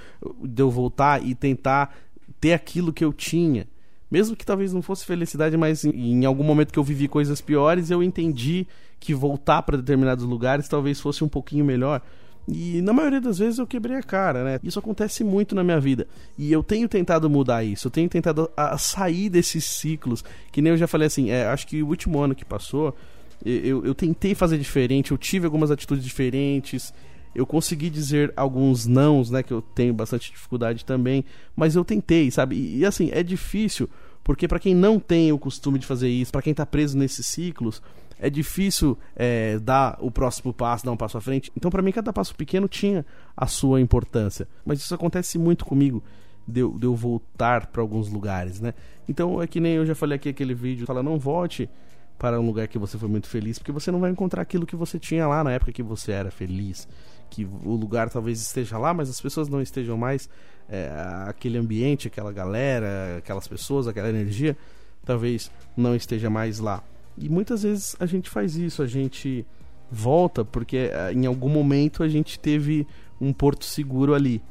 [0.43, 1.95] de eu voltar e tentar
[2.41, 3.67] ter aquilo que eu tinha.
[4.09, 7.39] Mesmo que talvez não fosse felicidade, mas em, em algum momento que eu vivi coisas
[7.39, 8.65] piores, eu entendi
[8.99, 12.01] que voltar para determinados lugares talvez fosse um pouquinho melhor.
[12.47, 14.59] E na maioria das vezes eu quebrei a cara, né?
[14.63, 16.07] Isso acontece muito na minha vida.
[16.37, 20.23] E eu tenho tentado mudar isso, eu tenho tentado a, sair desses ciclos.
[20.51, 22.95] Que nem eu já falei assim, é, acho que o último ano que passou,
[23.43, 26.93] eu, eu tentei fazer diferente, eu tive algumas atitudes diferentes.
[27.33, 29.41] Eu consegui dizer alguns nãos, né?
[29.41, 31.25] Que eu tenho bastante dificuldade também.
[31.55, 32.55] Mas eu tentei, sabe?
[32.55, 33.89] E, e assim, é difícil,
[34.23, 37.25] porque para quem não tem o costume de fazer isso, para quem tá preso nesses
[37.25, 37.81] ciclos,
[38.19, 41.51] é difícil é, dar o próximo passo, dar um passo à frente.
[41.55, 44.47] Então, para mim, cada passo pequeno tinha a sua importância.
[44.65, 46.03] Mas isso acontece muito comigo,
[46.47, 48.73] de eu, de eu voltar para alguns lugares, né?
[49.07, 51.69] Então, é que nem eu já falei aqui aquele vídeo, fala, não volte
[52.17, 54.75] para um lugar que você foi muito feliz, porque você não vai encontrar aquilo que
[54.75, 56.87] você tinha lá na época que você era feliz.
[57.29, 60.29] Que o lugar talvez esteja lá, mas as pessoas não estejam mais.
[60.69, 60.89] É,
[61.27, 64.57] aquele ambiente, aquela galera, aquelas pessoas, aquela energia,
[65.03, 66.81] talvez não esteja mais lá.
[67.17, 69.45] E muitas vezes a gente faz isso, a gente
[69.89, 72.87] volta porque eh, em algum momento a gente teve
[73.19, 74.41] um porto seguro ali.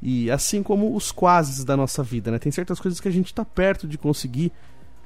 [0.00, 2.38] E assim como os quases da nossa vida, né?
[2.38, 4.52] Tem certas coisas que a gente está perto de conseguir,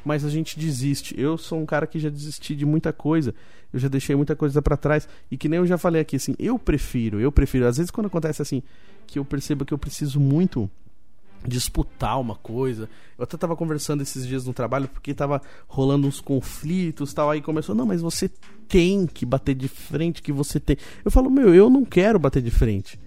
[0.05, 1.15] mas a gente desiste.
[1.19, 3.35] Eu sou um cara que já desisti de muita coisa.
[3.73, 6.35] Eu já deixei muita coisa para trás e que nem eu já falei aqui assim,
[6.39, 7.67] eu prefiro, eu prefiro.
[7.67, 8.63] Às vezes quando acontece assim,
[9.07, 10.71] que eu percebo que eu preciso muito
[11.47, 12.89] disputar uma coisa.
[13.19, 17.31] Eu até tava conversando esses dias no trabalho porque tava rolando uns conflitos tal.
[17.31, 18.31] Aí começou, não, mas você
[18.69, 20.77] tem que bater de frente, que você tem.
[21.05, 22.99] Eu falo, meu, eu não quero bater de frente.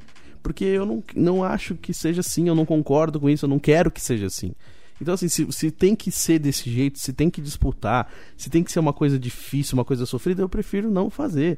[0.42, 3.60] Porque eu não, não acho que seja assim, eu não concordo com isso, eu não
[3.60, 4.54] quero que seja assim.
[5.02, 8.64] Então, assim, se, se tem que ser desse jeito, se tem que disputar, se tem
[8.64, 11.58] que ser uma coisa difícil, uma coisa sofrida, eu prefiro não fazer.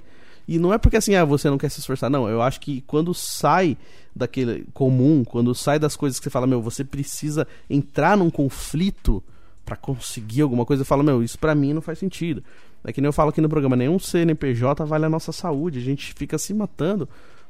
[0.52, 2.10] E não é porque assim, ah, você não quer se esforçar.
[2.10, 3.78] Não, eu acho que quando sai
[4.14, 9.24] daquele comum, quando sai das coisas que você fala, meu, você precisa entrar num conflito
[9.64, 12.44] para conseguir alguma coisa, eu falo, meu, isso para mim não faz sentido.
[12.84, 15.82] É que nem eu falo aqui no programa, nenhum CNPJ vale a nossa saúde, a
[15.82, 17.08] gente fica se matando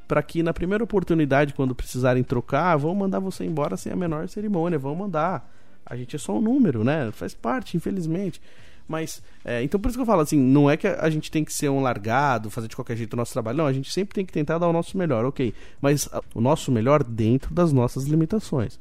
[0.08, 4.30] para que na primeira oportunidade, quando precisarem trocar, vão mandar você embora sem a menor
[4.30, 5.52] cerimônia, vão mandar.
[5.84, 7.10] A gente é só um número, né?
[7.12, 8.40] Faz parte, infelizmente.
[8.88, 11.44] Mas, é, então por isso que eu falo assim, não é que a gente tem
[11.44, 13.58] que ser um largado, fazer de qualquer jeito o nosso trabalho.
[13.58, 15.54] Não, a gente sempre tem que tentar dar o nosso melhor, ok.
[15.82, 18.80] Mas o nosso melhor dentro das nossas limitações.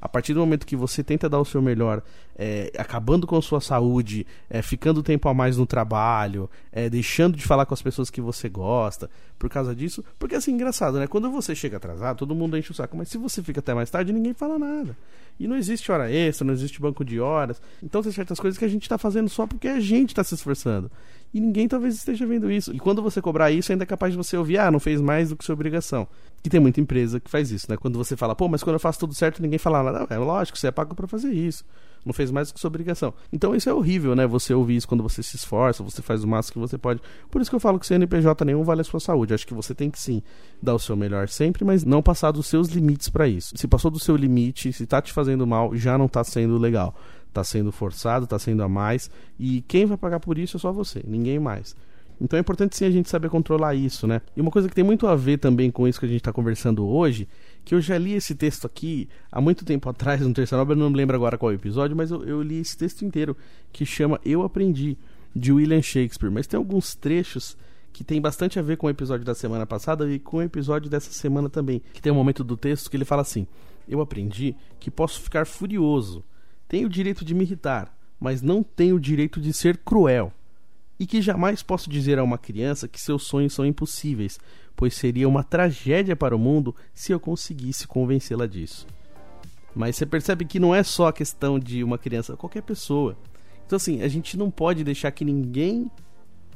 [0.00, 2.02] A partir do momento que você tenta dar o seu melhor,
[2.38, 7.36] é, acabando com a sua saúde, é, ficando tempo a mais no trabalho, é, deixando
[7.36, 10.04] de falar com as pessoas que você gosta, por causa disso.
[10.18, 11.06] Porque assim, engraçado, né?
[11.06, 12.96] Quando você chega atrasado, todo mundo enche o saco.
[12.96, 14.96] Mas se você fica até mais tarde, ninguém fala nada.
[15.38, 17.60] E não existe hora extra, não existe banco de horas.
[17.82, 20.34] Então tem certas coisas que a gente está fazendo só porque a gente está se
[20.34, 20.90] esforçando.
[21.32, 22.74] E ninguém talvez esteja vendo isso.
[22.74, 25.28] E quando você cobrar isso, ainda é capaz de você ouvir, ah, não fez mais
[25.30, 26.06] do que sua obrigação.
[26.44, 27.76] E tem muita empresa que faz isso, né?
[27.76, 30.06] Quando você fala, pô, mas quando eu faço tudo certo, ninguém fala nada.
[30.08, 31.64] É lógico, você é pago para fazer isso
[32.06, 33.12] não fez mais do que sua obrigação.
[33.32, 34.26] Então isso é horrível, né?
[34.28, 37.00] Você ouvir isso quando você se esforça, você faz o máximo que você pode.
[37.28, 39.34] Por isso que eu falo que CNPJ nenhum vale a sua saúde.
[39.34, 40.22] Acho que você tem que sim
[40.62, 43.54] dar o seu melhor sempre, mas não passar dos seus limites para isso.
[43.56, 46.94] Se passou do seu limite, se tá te fazendo mal, já não tá sendo legal.
[47.36, 49.10] Tá sendo forçado, tá sendo a mais.
[49.38, 51.76] E quem vai pagar por isso é só você, ninguém mais.
[52.18, 54.22] Então é importante sim a gente saber controlar isso, né?
[54.34, 56.32] E uma coisa que tem muito a ver também com isso que a gente está
[56.32, 57.28] conversando hoje
[57.62, 60.88] que eu já li esse texto aqui há muito tempo atrás no Terceira Obra, não
[60.88, 63.36] me lembro agora qual episódio, mas eu, eu li esse texto inteiro,
[63.70, 64.96] que chama Eu Aprendi,
[65.34, 66.30] de William Shakespeare.
[66.30, 67.54] Mas tem alguns trechos
[67.92, 70.88] que tem bastante a ver com o episódio da semana passada e com o episódio
[70.88, 71.82] dessa semana também.
[71.92, 73.46] Que tem um momento do texto que ele fala assim:
[73.86, 76.24] Eu aprendi que posso ficar furioso,
[76.68, 80.32] tenho o direito de me irritar, mas não tenho o direito de ser cruel.
[80.98, 84.38] E que jamais posso dizer a uma criança que seus sonhos são impossíveis,
[84.74, 88.86] pois seria uma tragédia para o mundo se eu conseguisse convencê-la disso.
[89.74, 93.16] Mas você percebe que não é só a questão de uma criança, qualquer pessoa.
[93.66, 95.90] Então, assim, a gente não pode deixar que ninguém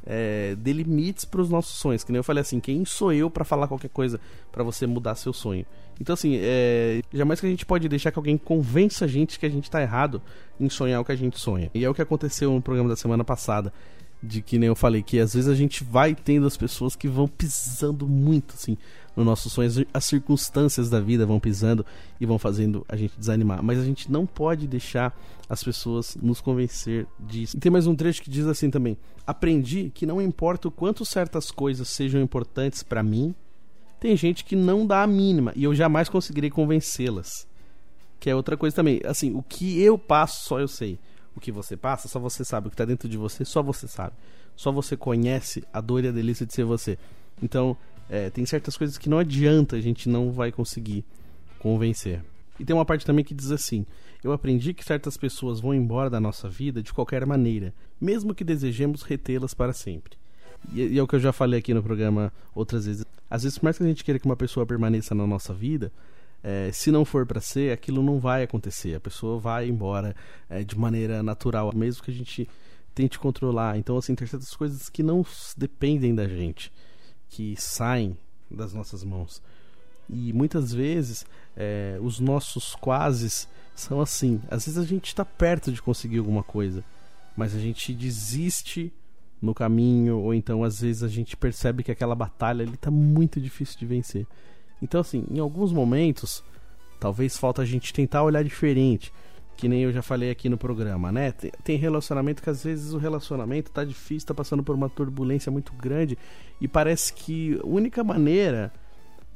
[0.07, 2.05] é, dê limites para os nossos sonhos.
[2.05, 5.15] Que nem eu falei assim, quem sou eu para falar qualquer coisa para você mudar
[5.15, 5.65] seu sonho?
[6.01, 9.47] Então, assim, é, jamais que a gente pode deixar que alguém convença a gente que
[9.47, 10.23] a gente está errado
[10.59, 11.71] em sonhar o que a gente sonha.
[11.75, 13.73] E é o que aconteceu no programa da semana passada
[14.23, 17.09] de que nem eu falei, que às vezes a gente vai tendo as pessoas que
[17.09, 18.77] vão pisando muito, assim,
[19.21, 21.85] no nossos sonhos, as circunstâncias da vida vão pisando
[22.21, 23.63] e vão fazendo a gente desanimar.
[23.63, 25.17] Mas a gente não pode deixar
[25.49, 27.57] as pessoas nos convencer disso.
[27.57, 31.05] E tem mais um trecho que diz assim também: Aprendi que não importa o quanto
[31.05, 33.35] certas coisas sejam importantes para mim,
[33.99, 37.47] tem gente que não dá a mínima e eu jamais conseguirei convencê-las.
[38.19, 39.01] Que é outra coisa também.
[39.05, 40.99] Assim, o que eu passo só eu sei
[41.35, 42.67] o que você passa, só você sabe.
[42.67, 44.15] O que está dentro de você, só você sabe.
[44.57, 46.99] Só você conhece a dor e a delícia de ser você.
[47.43, 47.77] Então,
[48.11, 51.05] é, tem certas coisas que não adianta, a gente não vai conseguir
[51.61, 52.23] convencer.
[52.59, 53.87] E tem uma parte também que diz assim:
[54.23, 58.43] Eu aprendi que certas pessoas vão embora da nossa vida de qualquer maneira, mesmo que
[58.43, 60.19] desejemos retê-las para sempre.
[60.73, 63.05] E, e é o que eu já falei aqui no programa outras vezes.
[63.31, 65.93] Às vezes, por mais que a gente queira que uma pessoa permaneça na nossa vida,
[66.43, 68.95] é, se não for para ser, aquilo não vai acontecer.
[68.95, 70.17] A pessoa vai embora
[70.49, 72.49] é, de maneira natural, mesmo que a gente
[72.93, 73.79] tente controlar.
[73.79, 75.25] Então, assim, tem certas coisas que não
[75.57, 76.73] dependem da gente,
[77.31, 78.17] que saem
[78.51, 79.41] das nossas mãos.
[80.09, 81.25] E muitas vezes
[81.57, 84.43] é, os nossos quases são assim.
[84.51, 86.85] Às vezes a gente está perto de conseguir alguma coisa,
[87.37, 88.93] mas a gente desiste
[89.41, 93.79] no caminho, ou então às vezes a gente percebe que aquela batalha está muito difícil
[93.79, 94.27] de vencer.
[94.83, 96.43] Então, assim, em alguns momentos,
[96.99, 99.13] talvez falta a gente tentar olhar diferente.
[99.61, 101.35] Que nem eu já falei aqui no programa, né?
[101.63, 105.75] Tem, relacionamento que às vezes o relacionamento tá difícil, tá passando por uma turbulência muito
[105.75, 106.17] grande
[106.59, 108.73] e parece que a única maneira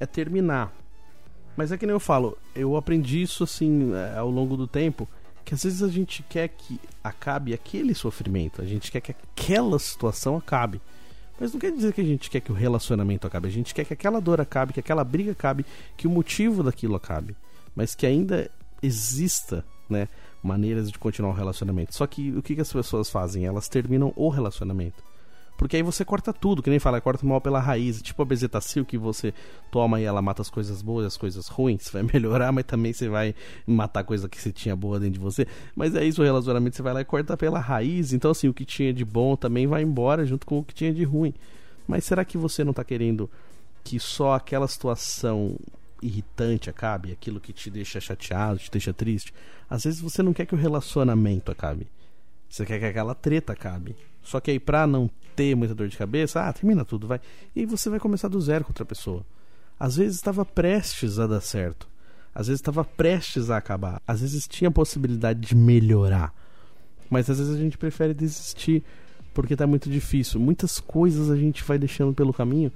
[0.00, 0.72] é terminar.
[1.54, 5.06] Mas é que nem eu falo, eu aprendi isso assim é, ao longo do tempo,
[5.44, 9.78] que às vezes a gente quer que acabe aquele sofrimento, a gente quer que aquela
[9.78, 10.80] situação acabe.
[11.38, 13.46] Mas não quer dizer que a gente quer que o relacionamento acabe.
[13.46, 15.66] A gente quer que aquela dor acabe, que aquela briga acabe,
[15.98, 17.36] que o motivo daquilo acabe.
[17.76, 18.50] Mas que ainda
[18.82, 20.08] exista, né,
[20.42, 21.94] maneiras de continuar o relacionamento.
[21.94, 23.46] Só que o que, que as pessoas fazem?
[23.46, 25.02] Elas terminam o relacionamento.
[25.56, 28.02] Porque aí você corta tudo, que nem fala, corta mal pela raiz.
[28.02, 29.32] Tipo a bezetacil que você
[29.70, 31.88] toma e ela mata as coisas boas as coisas ruins.
[31.90, 33.34] Vai melhorar, mas também você vai
[33.66, 35.46] matar coisa que você tinha boa dentro de você.
[35.76, 38.12] Mas é isso o relacionamento, você vai lá e corta pela raiz.
[38.12, 40.92] Então, assim, o que tinha de bom também vai embora junto com o que tinha
[40.92, 41.32] de ruim.
[41.86, 43.30] Mas será que você não está querendo
[43.84, 45.56] que só aquela situação
[46.04, 47.12] irritante acabe?
[47.12, 49.32] Aquilo que te deixa chateado, te deixa triste?
[49.68, 51.86] Às vezes você não quer que o relacionamento acabe.
[52.48, 53.96] Você quer que aquela treta acabe.
[54.22, 57.20] Só que aí pra não ter muita dor de cabeça, ah, termina tudo, vai.
[57.54, 59.24] E aí você vai começar do zero com outra pessoa.
[59.78, 61.88] Às vezes estava prestes a dar certo.
[62.34, 64.00] Às vezes estava prestes a acabar.
[64.06, 66.32] Às vezes tinha possibilidade de melhorar.
[67.10, 68.82] Mas às vezes a gente prefere desistir
[69.32, 70.40] porque tá muito difícil.
[70.40, 72.72] Muitas coisas a gente vai deixando pelo caminho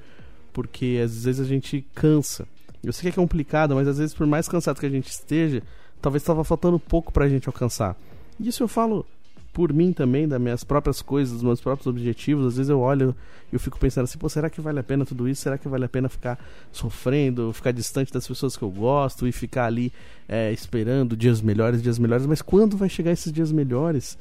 [0.52, 2.46] porque às vezes a gente cansa.
[2.82, 5.62] Eu sei que é complicado, mas às vezes por mais cansado que a gente esteja,
[6.00, 7.96] talvez estava faltando pouco pra gente alcançar.
[8.38, 9.04] E isso eu falo
[9.52, 12.46] por mim também, das minhas próprias coisas, dos meus próprios objetivos.
[12.46, 13.12] Às vezes eu olho
[13.50, 15.42] e eu fico pensando assim, pô, será que vale a pena tudo isso?
[15.42, 16.38] Será que vale a pena ficar
[16.70, 19.92] sofrendo, ficar distante das pessoas que eu gosto e ficar ali
[20.28, 22.24] é, esperando dias melhores, dias melhores?
[22.24, 24.16] Mas quando vai chegar esses dias melhores?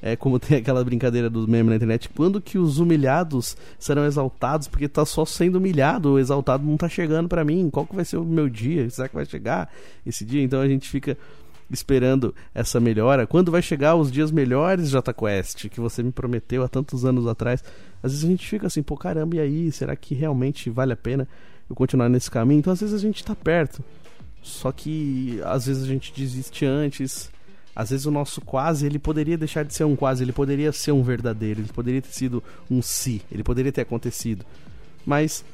[0.00, 4.68] É como tem aquela brincadeira do meme na internet, quando que os humilhados serão exaltados?
[4.68, 7.68] Porque tá só sendo humilhado, o exaltado não tá chegando para mim.
[7.70, 8.88] Qual que vai ser o meu dia?
[8.90, 9.70] Será que vai chegar
[10.06, 10.42] esse dia?
[10.42, 11.18] Então a gente fica
[11.70, 13.26] esperando essa melhora.
[13.26, 17.26] Quando vai chegar os dias melhores, J Quest, que você me prometeu há tantos anos
[17.26, 17.62] atrás?
[18.02, 19.72] Às vezes a gente fica assim, pô, caramba, e aí?
[19.72, 21.28] Será que realmente vale a pena
[21.68, 22.60] eu continuar nesse caminho?
[22.60, 23.82] Então às vezes a gente tá perto.
[24.42, 27.30] Só que às vezes a gente desiste antes.
[27.78, 30.90] Às vezes o nosso quase, ele poderia deixar de ser um quase, ele poderia ser
[30.90, 34.44] um verdadeiro, ele poderia ter sido um si, ele poderia ter acontecido.
[35.06, 35.44] Mas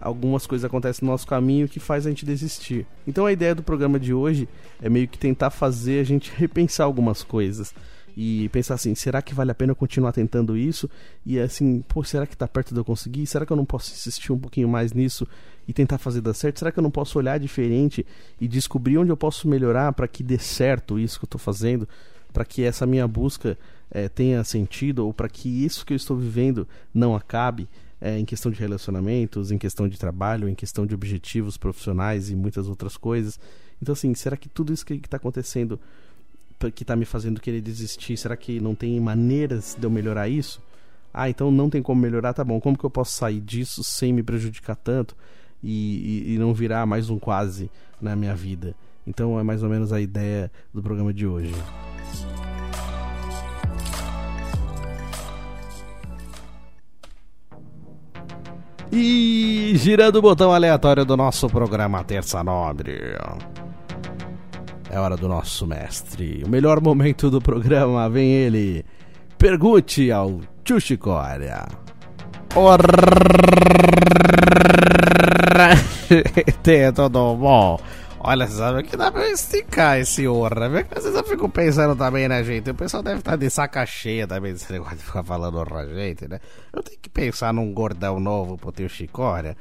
[0.00, 2.84] algumas coisas acontecem no nosso caminho que faz a gente desistir.
[3.06, 4.48] Então a ideia do programa de hoje
[4.82, 7.72] é meio que tentar fazer a gente repensar algumas coisas
[8.16, 10.90] e pensar assim, será que vale a pena eu continuar tentando isso?
[11.24, 13.24] E assim, pô, será que tá perto de eu conseguir?
[13.24, 15.28] Será que eu não posso insistir um pouquinho mais nisso
[15.68, 16.58] e tentar fazer dar certo?
[16.58, 18.04] Será que eu não posso olhar diferente
[18.40, 21.86] e descobrir onde eu posso melhorar para que dê certo isso que eu tô fazendo?
[22.32, 23.56] Para que essa minha busca
[23.90, 27.68] é, tenha sentido ou para que isso que eu estou vivendo não acabe?
[28.00, 32.36] é, em questão de relacionamentos, em questão de trabalho, em questão de objetivos profissionais e
[32.36, 33.38] muitas outras coisas.
[33.82, 35.78] Então, assim, será que tudo isso que está acontecendo,
[36.74, 40.62] que está me fazendo querer desistir, será que não tem maneiras de eu melhorar isso?
[41.12, 42.60] Ah, então não tem como melhorar, tá bom.
[42.60, 45.16] Como que eu posso sair disso sem me prejudicar tanto
[45.62, 48.74] e, e, e não virar mais um quase na minha vida?
[49.06, 51.54] Então é mais ou menos a ideia do programa de hoje.
[58.90, 63.16] E girando o botão aleatório do nosso programa Terça Nobre.
[64.90, 66.42] É hora do nosso mestre.
[66.44, 68.84] O melhor momento do programa, vem ele.
[69.36, 71.66] Pergunte ao Chuchicória.
[72.48, 72.62] Tem
[76.94, 77.80] tudo bom?
[78.20, 80.66] Olha, sabe que dá pra esticar esse orra.
[80.66, 82.68] Às vezes eu fico pensando também, né, gente?
[82.70, 85.86] O pessoal deve estar tá de saca cheia também desse negócio de ficar falando orra,
[85.86, 86.40] gente, né?
[86.72, 89.56] Eu tenho que pensar num gordão novo pro teu Chicória.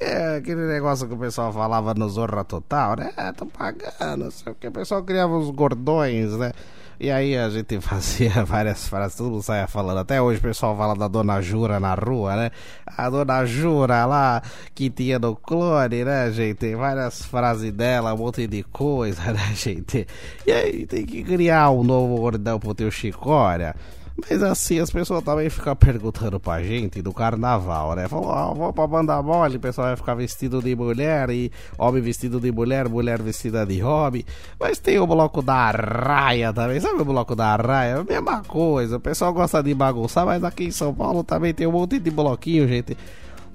[0.00, 3.12] É aquele negócio que o pessoal falava no Zorra Total, né?
[3.16, 4.68] É, tô pagando, não sei o que.
[4.68, 6.52] O pessoal criava uns gordões, né?
[7.00, 9.98] E aí a gente fazia várias frases, todo mundo saia falando.
[9.98, 12.50] Até hoje o pessoal fala da Dona Jura na rua, né?
[12.86, 14.42] A Dona Jura lá,
[14.74, 16.74] que tinha no clone, né, gente?
[16.74, 20.06] Várias frases dela, um monte de coisa, né, gente?
[20.44, 23.76] E aí tem que criar um novo gordão pro teu Chicória.
[24.20, 28.08] Mas assim, as pessoas também ficam perguntando pra gente do carnaval, né?
[28.08, 32.02] Falou, oh, vou pra banda mole, o pessoal vai ficar vestido de mulher e homem
[32.02, 34.24] vestido de mulher, mulher vestida de homem.
[34.58, 38.04] Mas tem o bloco da raia também, sabe o bloco da raia?
[38.08, 41.72] Mesma coisa, o pessoal gosta de bagunçar, mas aqui em São Paulo também tem um
[41.72, 42.96] monte de bloquinho, gente.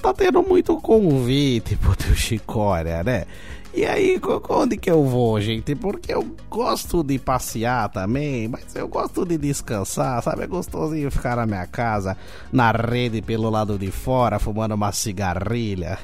[0.02, 3.26] Tá tendo muito convite pro teu Chicória, né?
[3.76, 5.74] E aí, onde que eu vou, gente?
[5.74, 10.44] Porque eu gosto de passear também, mas eu gosto de descansar, sabe?
[10.44, 12.16] É gostosinho ficar na minha casa,
[12.52, 15.98] na rede pelo lado de fora, fumando uma cigarrilha.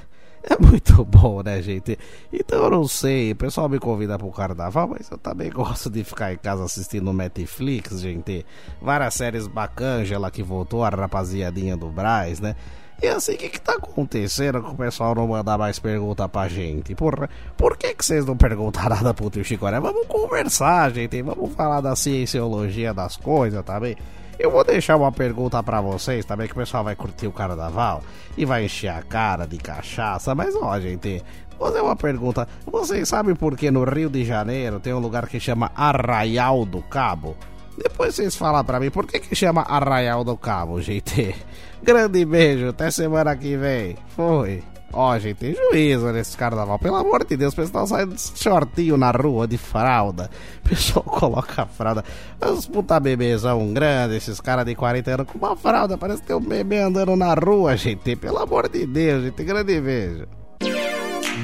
[0.43, 1.95] É muito bom, né, gente?
[2.33, 6.03] Então eu não sei, o pessoal me convida pro carnaval, mas eu também gosto de
[6.03, 8.45] ficar em casa assistindo Netflix, gente.
[8.81, 12.55] Várias séries bacanas, lá que voltou, a rapaziadinha do Braz, né?
[13.01, 16.49] E assim, o que que tá acontecendo que o pessoal não manda mais pergunta pra
[16.49, 16.93] gente?
[16.95, 19.79] Porra, por que que vocês não perguntam nada pro tio Chicoré?
[19.79, 23.95] Vamos conversar, gente, vamos falar da cienciologia das coisas também.
[24.37, 28.01] Eu vou deixar uma pergunta para vocês também, que o pessoal vai curtir o carnaval
[28.37, 30.35] e vai encher a cara de cachaça.
[30.35, 31.23] Mas ó, gente,
[31.57, 32.47] vou fazer uma pergunta.
[32.65, 36.81] Vocês sabem por que no Rio de Janeiro tem um lugar que chama Arraial do
[36.81, 37.35] Cabo?
[37.81, 41.35] Depois vocês falam pra mim por que, que chama Arraial do Cabo, gente.
[41.81, 43.95] Grande beijo, até semana que vem.
[44.15, 44.61] Foi.
[44.91, 46.79] Ó, oh, gente, tem juízo nesse carnaval.
[46.79, 50.29] Pelo amor de Deus, o pessoal sai de shortinho na rua, de fralda.
[50.65, 52.03] O pessoal coloca a fralda.
[52.41, 55.97] Os puta bebezão grande, esses caras de 40 anos com uma fralda.
[55.97, 58.15] Parece que tem um bebê andando na rua, gente.
[58.15, 59.43] Pelo amor de Deus, gente.
[59.43, 60.27] Grande beijo.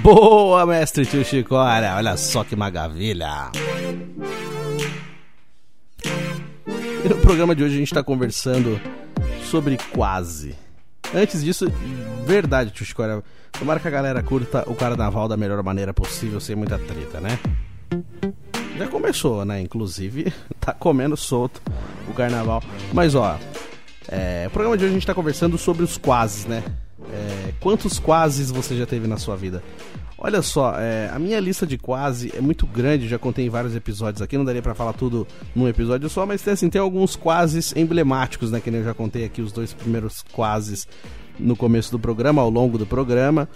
[0.01, 1.95] Boa, mestre tio Chicória.
[1.95, 3.51] Olha só que maravilha.
[7.05, 8.81] E no programa de hoje a gente está conversando
[9.43, 10.55] sobre quase.
[11.13, 11.71] Antes disso,
[12.25, 13.23] verdade, tio Chicória.
[13.51, 17.37] Tomara que a galera curta o carnaval da melhor maneira possível, sem muita treta, né?
[18.75, 19.61] Já começou, né?
[19.61, 21.61] Inclusive, tá comendo solto
[22.09, 22.63] o carnaval.
[22.91, 23.37] Mas ó,
[24.07, 26.63] é, o programa de hoje a gente tá conversando sobre os quases, né?
[27.13, 29.61] É, quantos quases você já teve na sua vida?
[30.25, 33.75] Olha só, é, a minha lista de quase é muito grande, já contei em vários
[33.75, 37.15] episódios aqui, não daria para falar tudo num episódio só, mas tem, assim, tem alguns
[37.15, 38.59] quases emblemáticos, né?
[38.59, 40.87] Que eu já contei aqui os dois primeiros quases
[41.37, 43.47] no começo do programa, ao longo do programa.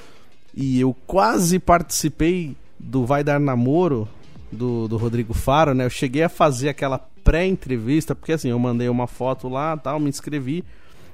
[0.53, 4.07] E eu quase participei do Vai Dar Namoro
[4.51, 5.85] do, do Rodrigo Faro, né?
[5.85, 10.07] Eu cheguei a fazer aquela pré-entrevista, porque assim, eu mandei uma foto lá tal, me
[10.07, 10.63] inscrevi.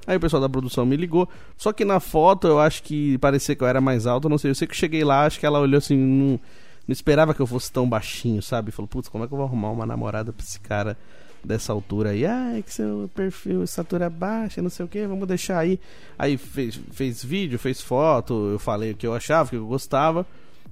[0.08, 1.28] Aí o pessoal da produção me ligou.
[1.58, 4.52] Só que na foto eu acho que parecia que eu era mais alto, não sei.
[4.52, 6.40] Eu sei que cheguei lá, acho que ela olhou assim, não,
[6.88, 8.72] não esperava que eu fosse tão baixinho, sabe?
[8.72, 10.98] Falou, putz, como é que eu vou arrumar uma namorada pra esse cara
[11.44, 12.26] dessa altura aí?
[12.26, 15.80] Ah, é que seu perfil, estatura baixa, não sei o que, vamos deixar aí.
[16.18, 19.68] Aí fez, fez vídeo, fez foto, eu falei o que eu achava, o que eu
[19.68, 20.26] gostava.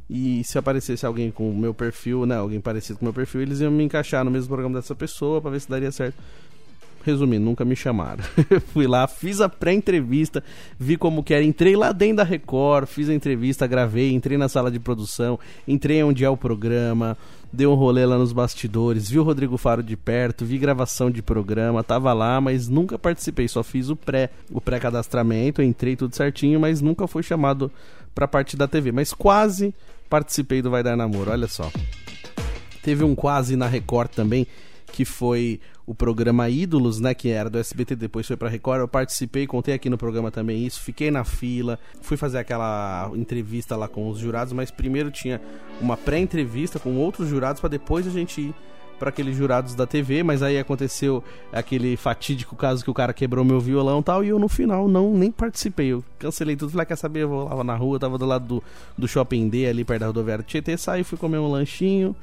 [0.09, 3.41] E se aparecesse alguém com o meu perfil, né, alguém parecido com o meu perfil,
[3.41, 6.17] eles iam me encaixar no mesmo programa dessa pessoa para ver se daria certo.
[7.03, 8.23] Resumindo, nunca me chamaram.
[8.71, 10.43] Fui lá, fiz a pré-entrevista,
[10.79, 14.47] vi como que era, entrei lá dentro da Record, fiz a entrevista, gravei, entrei na
[14.47, 15.37] sala de produção,
[15.67, 17.17] entrei onde é o programa,
[17.51, 21.21] dei um rolê lá nos bastidores, vi o Rodrigo Faro de perto, vi gravação de
[21.21, 26.59] programa, tava lá, mas nunca participei, só fiz o pré, o pré-cadastramento, entrei tudo certinho,
[26.59, 27.71] mas nunca fui chamado
[28.15, 29.73] pra parte da TV, mas quase
[30.09, 31.71] participei do Vai Dar Namoro, olha só.
[32.81, 34.47] Teve um quase na Record também,
[34.91, 38.81] que foi o programa Ídolos, né, que era do SBT, depois foi para Record.
[38.81, 43.75] Eu participei, contei aqui no programa também isso, fiquei na fila, fui fazer aquela entrevista
[43.75, 45.41] lá com os jurados, mas primeiro tinha
[45.81, 48.55] uma pré-entrevista com outros jurados para depois a gente ir
[48.97, 51.21] para aqueles jurados da TV, mas aí aconteceu
[51.51, 54.87] aquele fatídico caso que o cara quebrou meu violão e tal, e eu no final
[54.87, 55.87] não nem participei.
[55.87, 58.63] Eu cancelei tudo, falei, quer saber, eu vou lá na rua, tava do lado do,
[58.97, 62.15] do Shopping D ali perto da rodoviária Tietê, saí, fui comer um lanchinho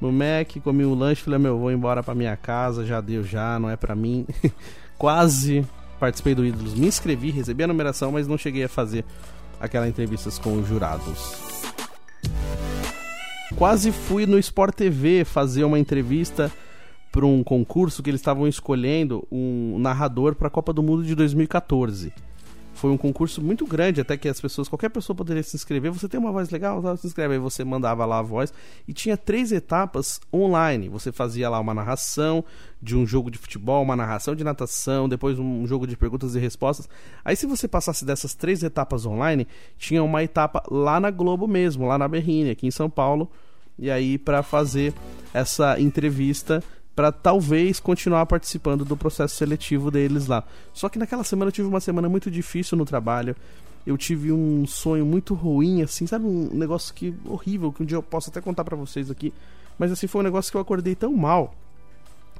[0.00, 3.58] no Mac, comi um lanche, falei, meu, vou embora pra minha casa, já deu já,
[3.58, 4.26] não é pra mim.
[4.96, 5.64] Quase
[5.98, 9.04] participei do Ídolos, me inscrevi, recebi a numeração, mas não cheguei a fazer
[9.60, 11.50] aquela entrevistas com os jurados.
[13.56, 16.50] Quase fui no Sport TV fazer uma entrevista
[17.12, 21.14] para um concurso que eles estavam escolhendo um narrador para a Copa do Mundo de
[21.14, 22.12] 2014.
[22.80, 25.92] Foi um concurso muito grande, até que as pessoas, qualquer pessoa poderia se inscrever.
[25.92, 26.96] Você tem uma voz legal, tá?
[26.96, 27.34] se inscreve.
[27.34, 28.54] Aí você mandava lá a voz.
[28.88, 30.88] E tinha três etapas online.
[30.88, 32.42] Você fazia lá uma narração
[32.80, 36.38] de um jogo de futebol, uma narração de natação, depois um jogo de perguntas e
[36.38, 36.88] respostas.
[37.22, 41.86] Aí, se você passasse dessas três etapas online, tinha uma etapa lá na Globo mesmo,
[41.86, 43.30] lá na Berrine, aqui em São Paulo.
[43.78, 44.94] E aí, para fazer
[45.34, 46.64] essa entrevista
[46.94, 50.44] para talvez continuar participando do processo seletivo deles lá.
[50.72, 53.34] Só que naquela semana eu tive uma semana muito difícil no trabalho.
[53.86, 56.26] Eu tive um sonho muito ruim, assim, sabe?
[56.26, 59.32] Um negócio que horrível, que um dia eu posso até contar para vocês aqui.
[59.78, 61.54] Mas assim, foi um negócio que eu acordei tão mal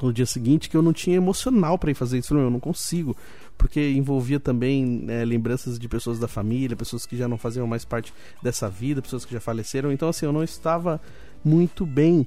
[0.02, 2.34] no dia seguinte que eu não tinha emocional para ir fazer isso.
[2.34, 3.16] Não, eu não consigo.
[3.56, 7.84] Porque envolvia também né, lembranças de pessoas da família, pessoas que já não faziam mais
[7.84, 9.92] parte dessa vida, pessoas que já faleceram.
[9.92, 11.00] Então, assim, eu não estava
[11.44, 12.26] muito bem.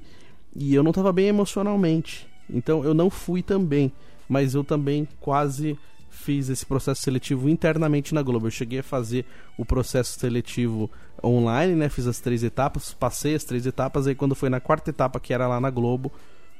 [0.55, 2.27] E eu não estava bem emocionalmente.
[2.49, 3.91] Então eu não fui também.
[4.27, 5.77] Mas eu também quase
[6.09, 8.47] fiz esse processo seletivo internamente na Globo.
[8.47, 9.25] Eu cheguei a fazer
[9.57, 10.89] o processo seletivo
[11.23, 11.89] online, né?
[11.89, 15.33] Fiz as três etapas, passei as três etapas, aí quando foi na quarta etapa, que
[15.33, 16.11] era lá na Globo,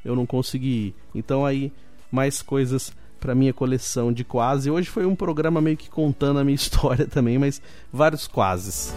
[0.03, 0.95] eu não consegui ir.
[1.15, 1.71] Então aí,
[2.11, 4.69] mais coisas para minha coleção de quase.
[4.69, 8.93] Hoje foi um programa meio que contando a minha história também, mas vários quases.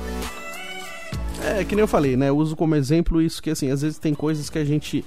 [1.45, 2.29] É, que nem eu falei, né?
[2.29, 5.05] Eu uso como exemplo isso que assim, às vezes tem coisas que a gente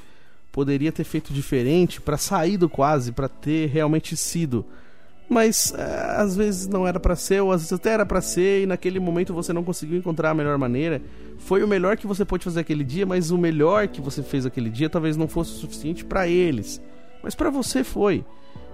[0.51, 4.65] poderia ter feito diferente para sair do quase, para ter realmente sido.
[5.30, 8.63] Mas é, às vezes não era para ser, ou às vezes até era para ser,
[8.63, 11.01] e naquele momento você não conseguiu encontrar a melhor maneira.
[11.38, 14.45] Foi o melhor que você pôde fazer aquele dia, mas o melhor que você fez
[14.45, 16.82] aquele dia talvez não fosse o suficiente para eles.
[17.21, 18.25] Mas para você foi.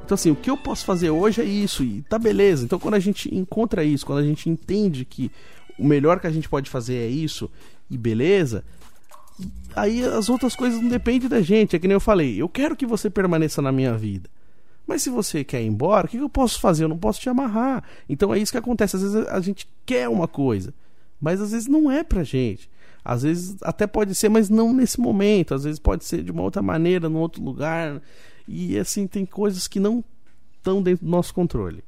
[0.05, 2.63] Então assim, o que eu posso fazer hoje é isso, e tá beleza.
[2.63, 5.29] Então quando a gente encontra isso, quando a gente entende que
[5.77, 7.49] o melhor que a gente pode fazer é isso,
[7.89, 8.63] e beleza,
[9.75, 11.75] aí as outras coisas não dependem da gente.
[11.75, 14.29] É que nem eu falei, eu quero que você permaneça na minha vida.
[14.87, 16.83] Mas se você quer ir embora, o que eu posso fazer?
[16.83, 17.83] Eu não posso te amarrar.
[18.07, 18.95] Então é isso que acontece.
[18.95, 20.73] Às vezes a gente quer uma coisa,
[21.19, 22.69] mas às vezes não é pra gente.
[23.03, 25.55] Às vezes até pode ser, mas não nesse momento.
[25.55, 28.01] Às vezes pode ser de uma outra maneira, num outro lugar.
[28.47, 30.03] E assim, tem coisas que não
[30.57, 31.83] estão dentro do nosso controle.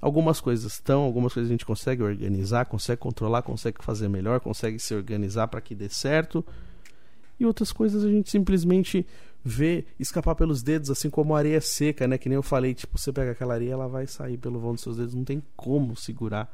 [0.00, 4.78] Algumas coisas estão, algumas coisas a gente consegue organizar, consegue controlar, consegue fazer melhor, consegue
[4.78, 6.44] se organizar para que dê certo.
[7.38, 9.06] E outras coisas a gente simplesmente
[9.44, 12.18] vê escapar pelos dedos, assim como areia seca, né?
[12.18, 14.82] Que nem eu falei, tipo, você pega aquela areia, ela vai sair pelo vão dos
[14.82, 16.52] seus dedos, não tem como segurar.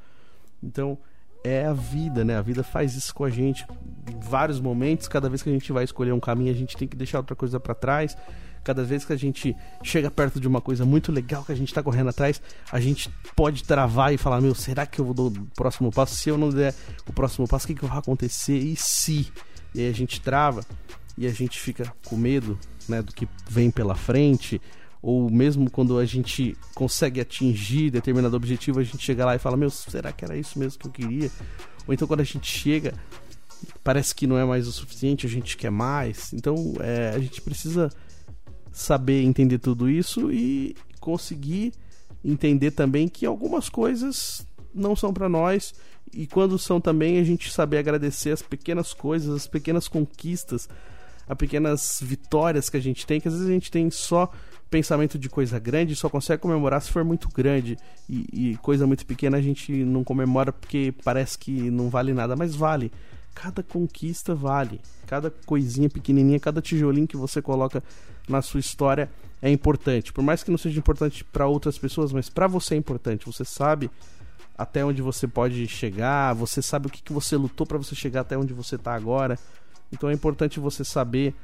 [0.63, 0.99] Então,
[1.43, 2.37] é a vida, né?
[2.37, 3.67] A vida faz isso com a gente.
[4.11, 6.89] Em vários momentos, cada vez que a gente vai escolher um caminho, a gente tem
[6.89, 8.17] que deixar outra coisa para trás.
[8.65, 11.69] Cada vez que a gente chega perto de uma coisa muito legal que a gente
[11.69, 12.41] está correndo atrás,
[12.73, 16.15] a gente pode travar e falar: Meu, será que eu vou dar o próximo passo?
[16.15, 16.75] Se eu não der
[17.07, 18.57] o próximo passo, o que, que vai acontecer?
[18.57, 19.31] E se?
[19.75, 20.65] E aí a gente trava
[21.17, 22.59] e a gente fica com medo
[22.89, 24.61] né, do que vem pela frente.
[25.03, 29.59] Ou mesmo quando a gente consegue atingir determinado objetivo, a gente chega lá e fala:
[29.59, 31.31] Meu, será que era isso mesmo que eu queria?
[31.87, 32.95] Ou então quando a gente chega
[33.83, 36.33] parece que não é mais o suficiente, a gente quer mais.
[36.33, 37.91] Então é, a gente precisa
[38.75, 41.73] saber entender tudo isso e conseguir
[42.25, 44.45] entender também que algumas coisas
[44.75, 45.73] não são para nós.
[46.13, 50.69] E quando são também a gente saber agradecer as pequenas coisas, as pequenas conquistas,
[51.29, 54.31] as pequenas vitórias que a gente tem, que às vezes a gente tem só
[54.69, 57.79] pensamento de coisa grande, só consegue comemorar se for muito grande.
[58.09, 62.35] E, e coisa muito pequena a gente não comemora porque parece que não vale nada,
[62.35, 62.91] mas vale.
[63.33, 64.81] Cada conquista vale.
[65.07, 67.83] Cada coisinha pequenininha, cada tijolinho que você coloca
[68.29, 69.11] na sua história
[69.43, 70.13] é importante.
[70.13, 73.27] Por mais que não seja importante para outras pessoas, mas para você é importante.
[73.27, 73.91] Você sabe
[74.57, 78.21] até onde você pode chegar, você sabe o que, que você lutou para você chegar
[78.21, 79.39] até onde você está agora.
[79.93, 81.35] Então é importante você saber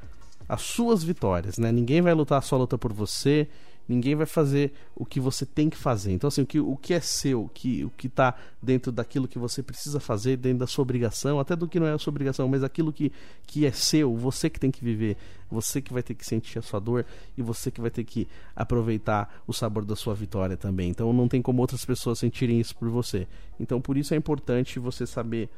[0.48, 1.70] as suas vitórias, né?
[1.70, 3.48] Ninguém vai lutar a sua luta por você
[3.90, 6.12] Ninguém vai fazer o que você tem que fazer.
[6.12, 9.26] Então, assim, o que, o que é seu, o que, o que tá dentro daquilo
[9.26, 12.12] que você precisa fazer, dentro da sua obrigação, até do que não é a sua
[12.12, 13.10] obrigação, mas aquilo que,
[13.48, 15.16] que é seu, você que tem que viver,
[15.50, 17.04] você que vai ter que sentir a sua dor
[17.36, 20.90] e você que vai ter que aproveitar o sabor da sua vitória também.
[20.90, 23.26] Então, não tem como outras pessoas sentirem isso por você.
[23.58, 25.50] Então, por isso é importante você saber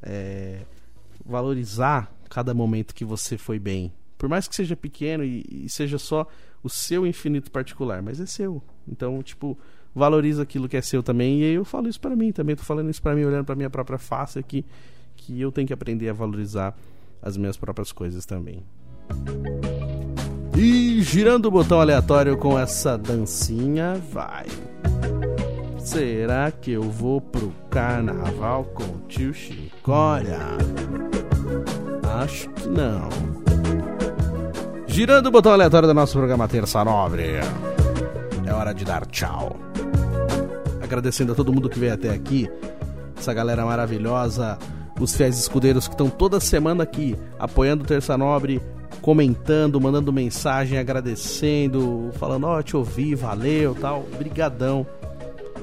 [0.00, 0.60] é,
[1.26, 3.92] valorizar cada momento que você foi bem.
[4.20, 6.26] Por mais que seja pequeno e, e seja só
[6.62, 8.62] o seu infinito particular, mas é seu.
[8.86, 9.58] Então, tipo,
[9.94, 11.40] valoriza aquilo que é seu também.
[11.40, 12.54] E eu falo isso para mim também.
[12.54, 14.62] Tô falando isso para mim, olhando para minha própria face aqui,
[15.16, 16.76] que eu tenho que aprender a valorizar
[17.22, 18.62] as minhas próprias coisas também.
[20.54, 24.44] E girando o botão aleatório com essa dancinha, vai.
[25.78, 30.40] Será que eu vou pro carnaval com o tio Chicória?
[32.22, 33.49] Acho que não.
[34.92, 37.34] Girando o botão aleatório do nosso programa Terça Nobre.
[38.44, 39.56] É hora de dar tchau.
[40.82, 42.50] Agradecendo a todo mundo que veio até aqui,
[43.16, 44.58] essa galera maravilhosa,
[45.00, 48.60] os fiéis escudeiros que estão toda semana aqui apoiando o Terça Nobre,
[49.00, 54.02] comentando, mandando mensagem, agradecendo, falando, ó, oh, te ouvi, valeu, tal.
[54.18, 54.84] Brigadão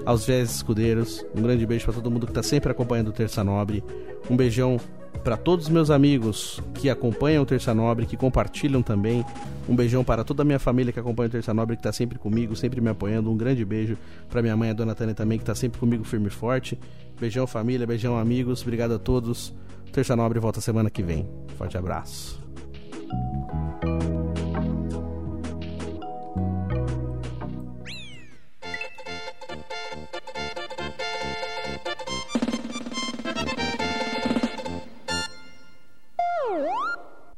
[0.05, 1.25] aos fiéis escudeiros.
[1.35, 3.83] Um grande beijo para todo mundo que está sempre acompanhando o Terça Nobre.
[4.29, 4.79] Um beijão
[5.23, 9.25] para todos os meus amigos que acompanham o Terça Nobre, que compartilham também.
[9.67, 12.17] Um beijão para toda a minha família que acompanha o Terça Nobre, que está sempre
[12.17, 13.29] comigo, sempre me apoiando.
[13.29, 13.97] Um grande beijo
[14.29, 16.79] para minha mãe, a dona Tânia também, que está sempre comigo firme e forte.
[17.19, 19.53] Beijão família, beijão amigos, obrigado a todos.
[19.91, 21.27] Terça Nobre volta semana que vem.
[21.57, 22.39] Forte abraço.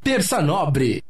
[0.10, 1.09] Terça Nobre.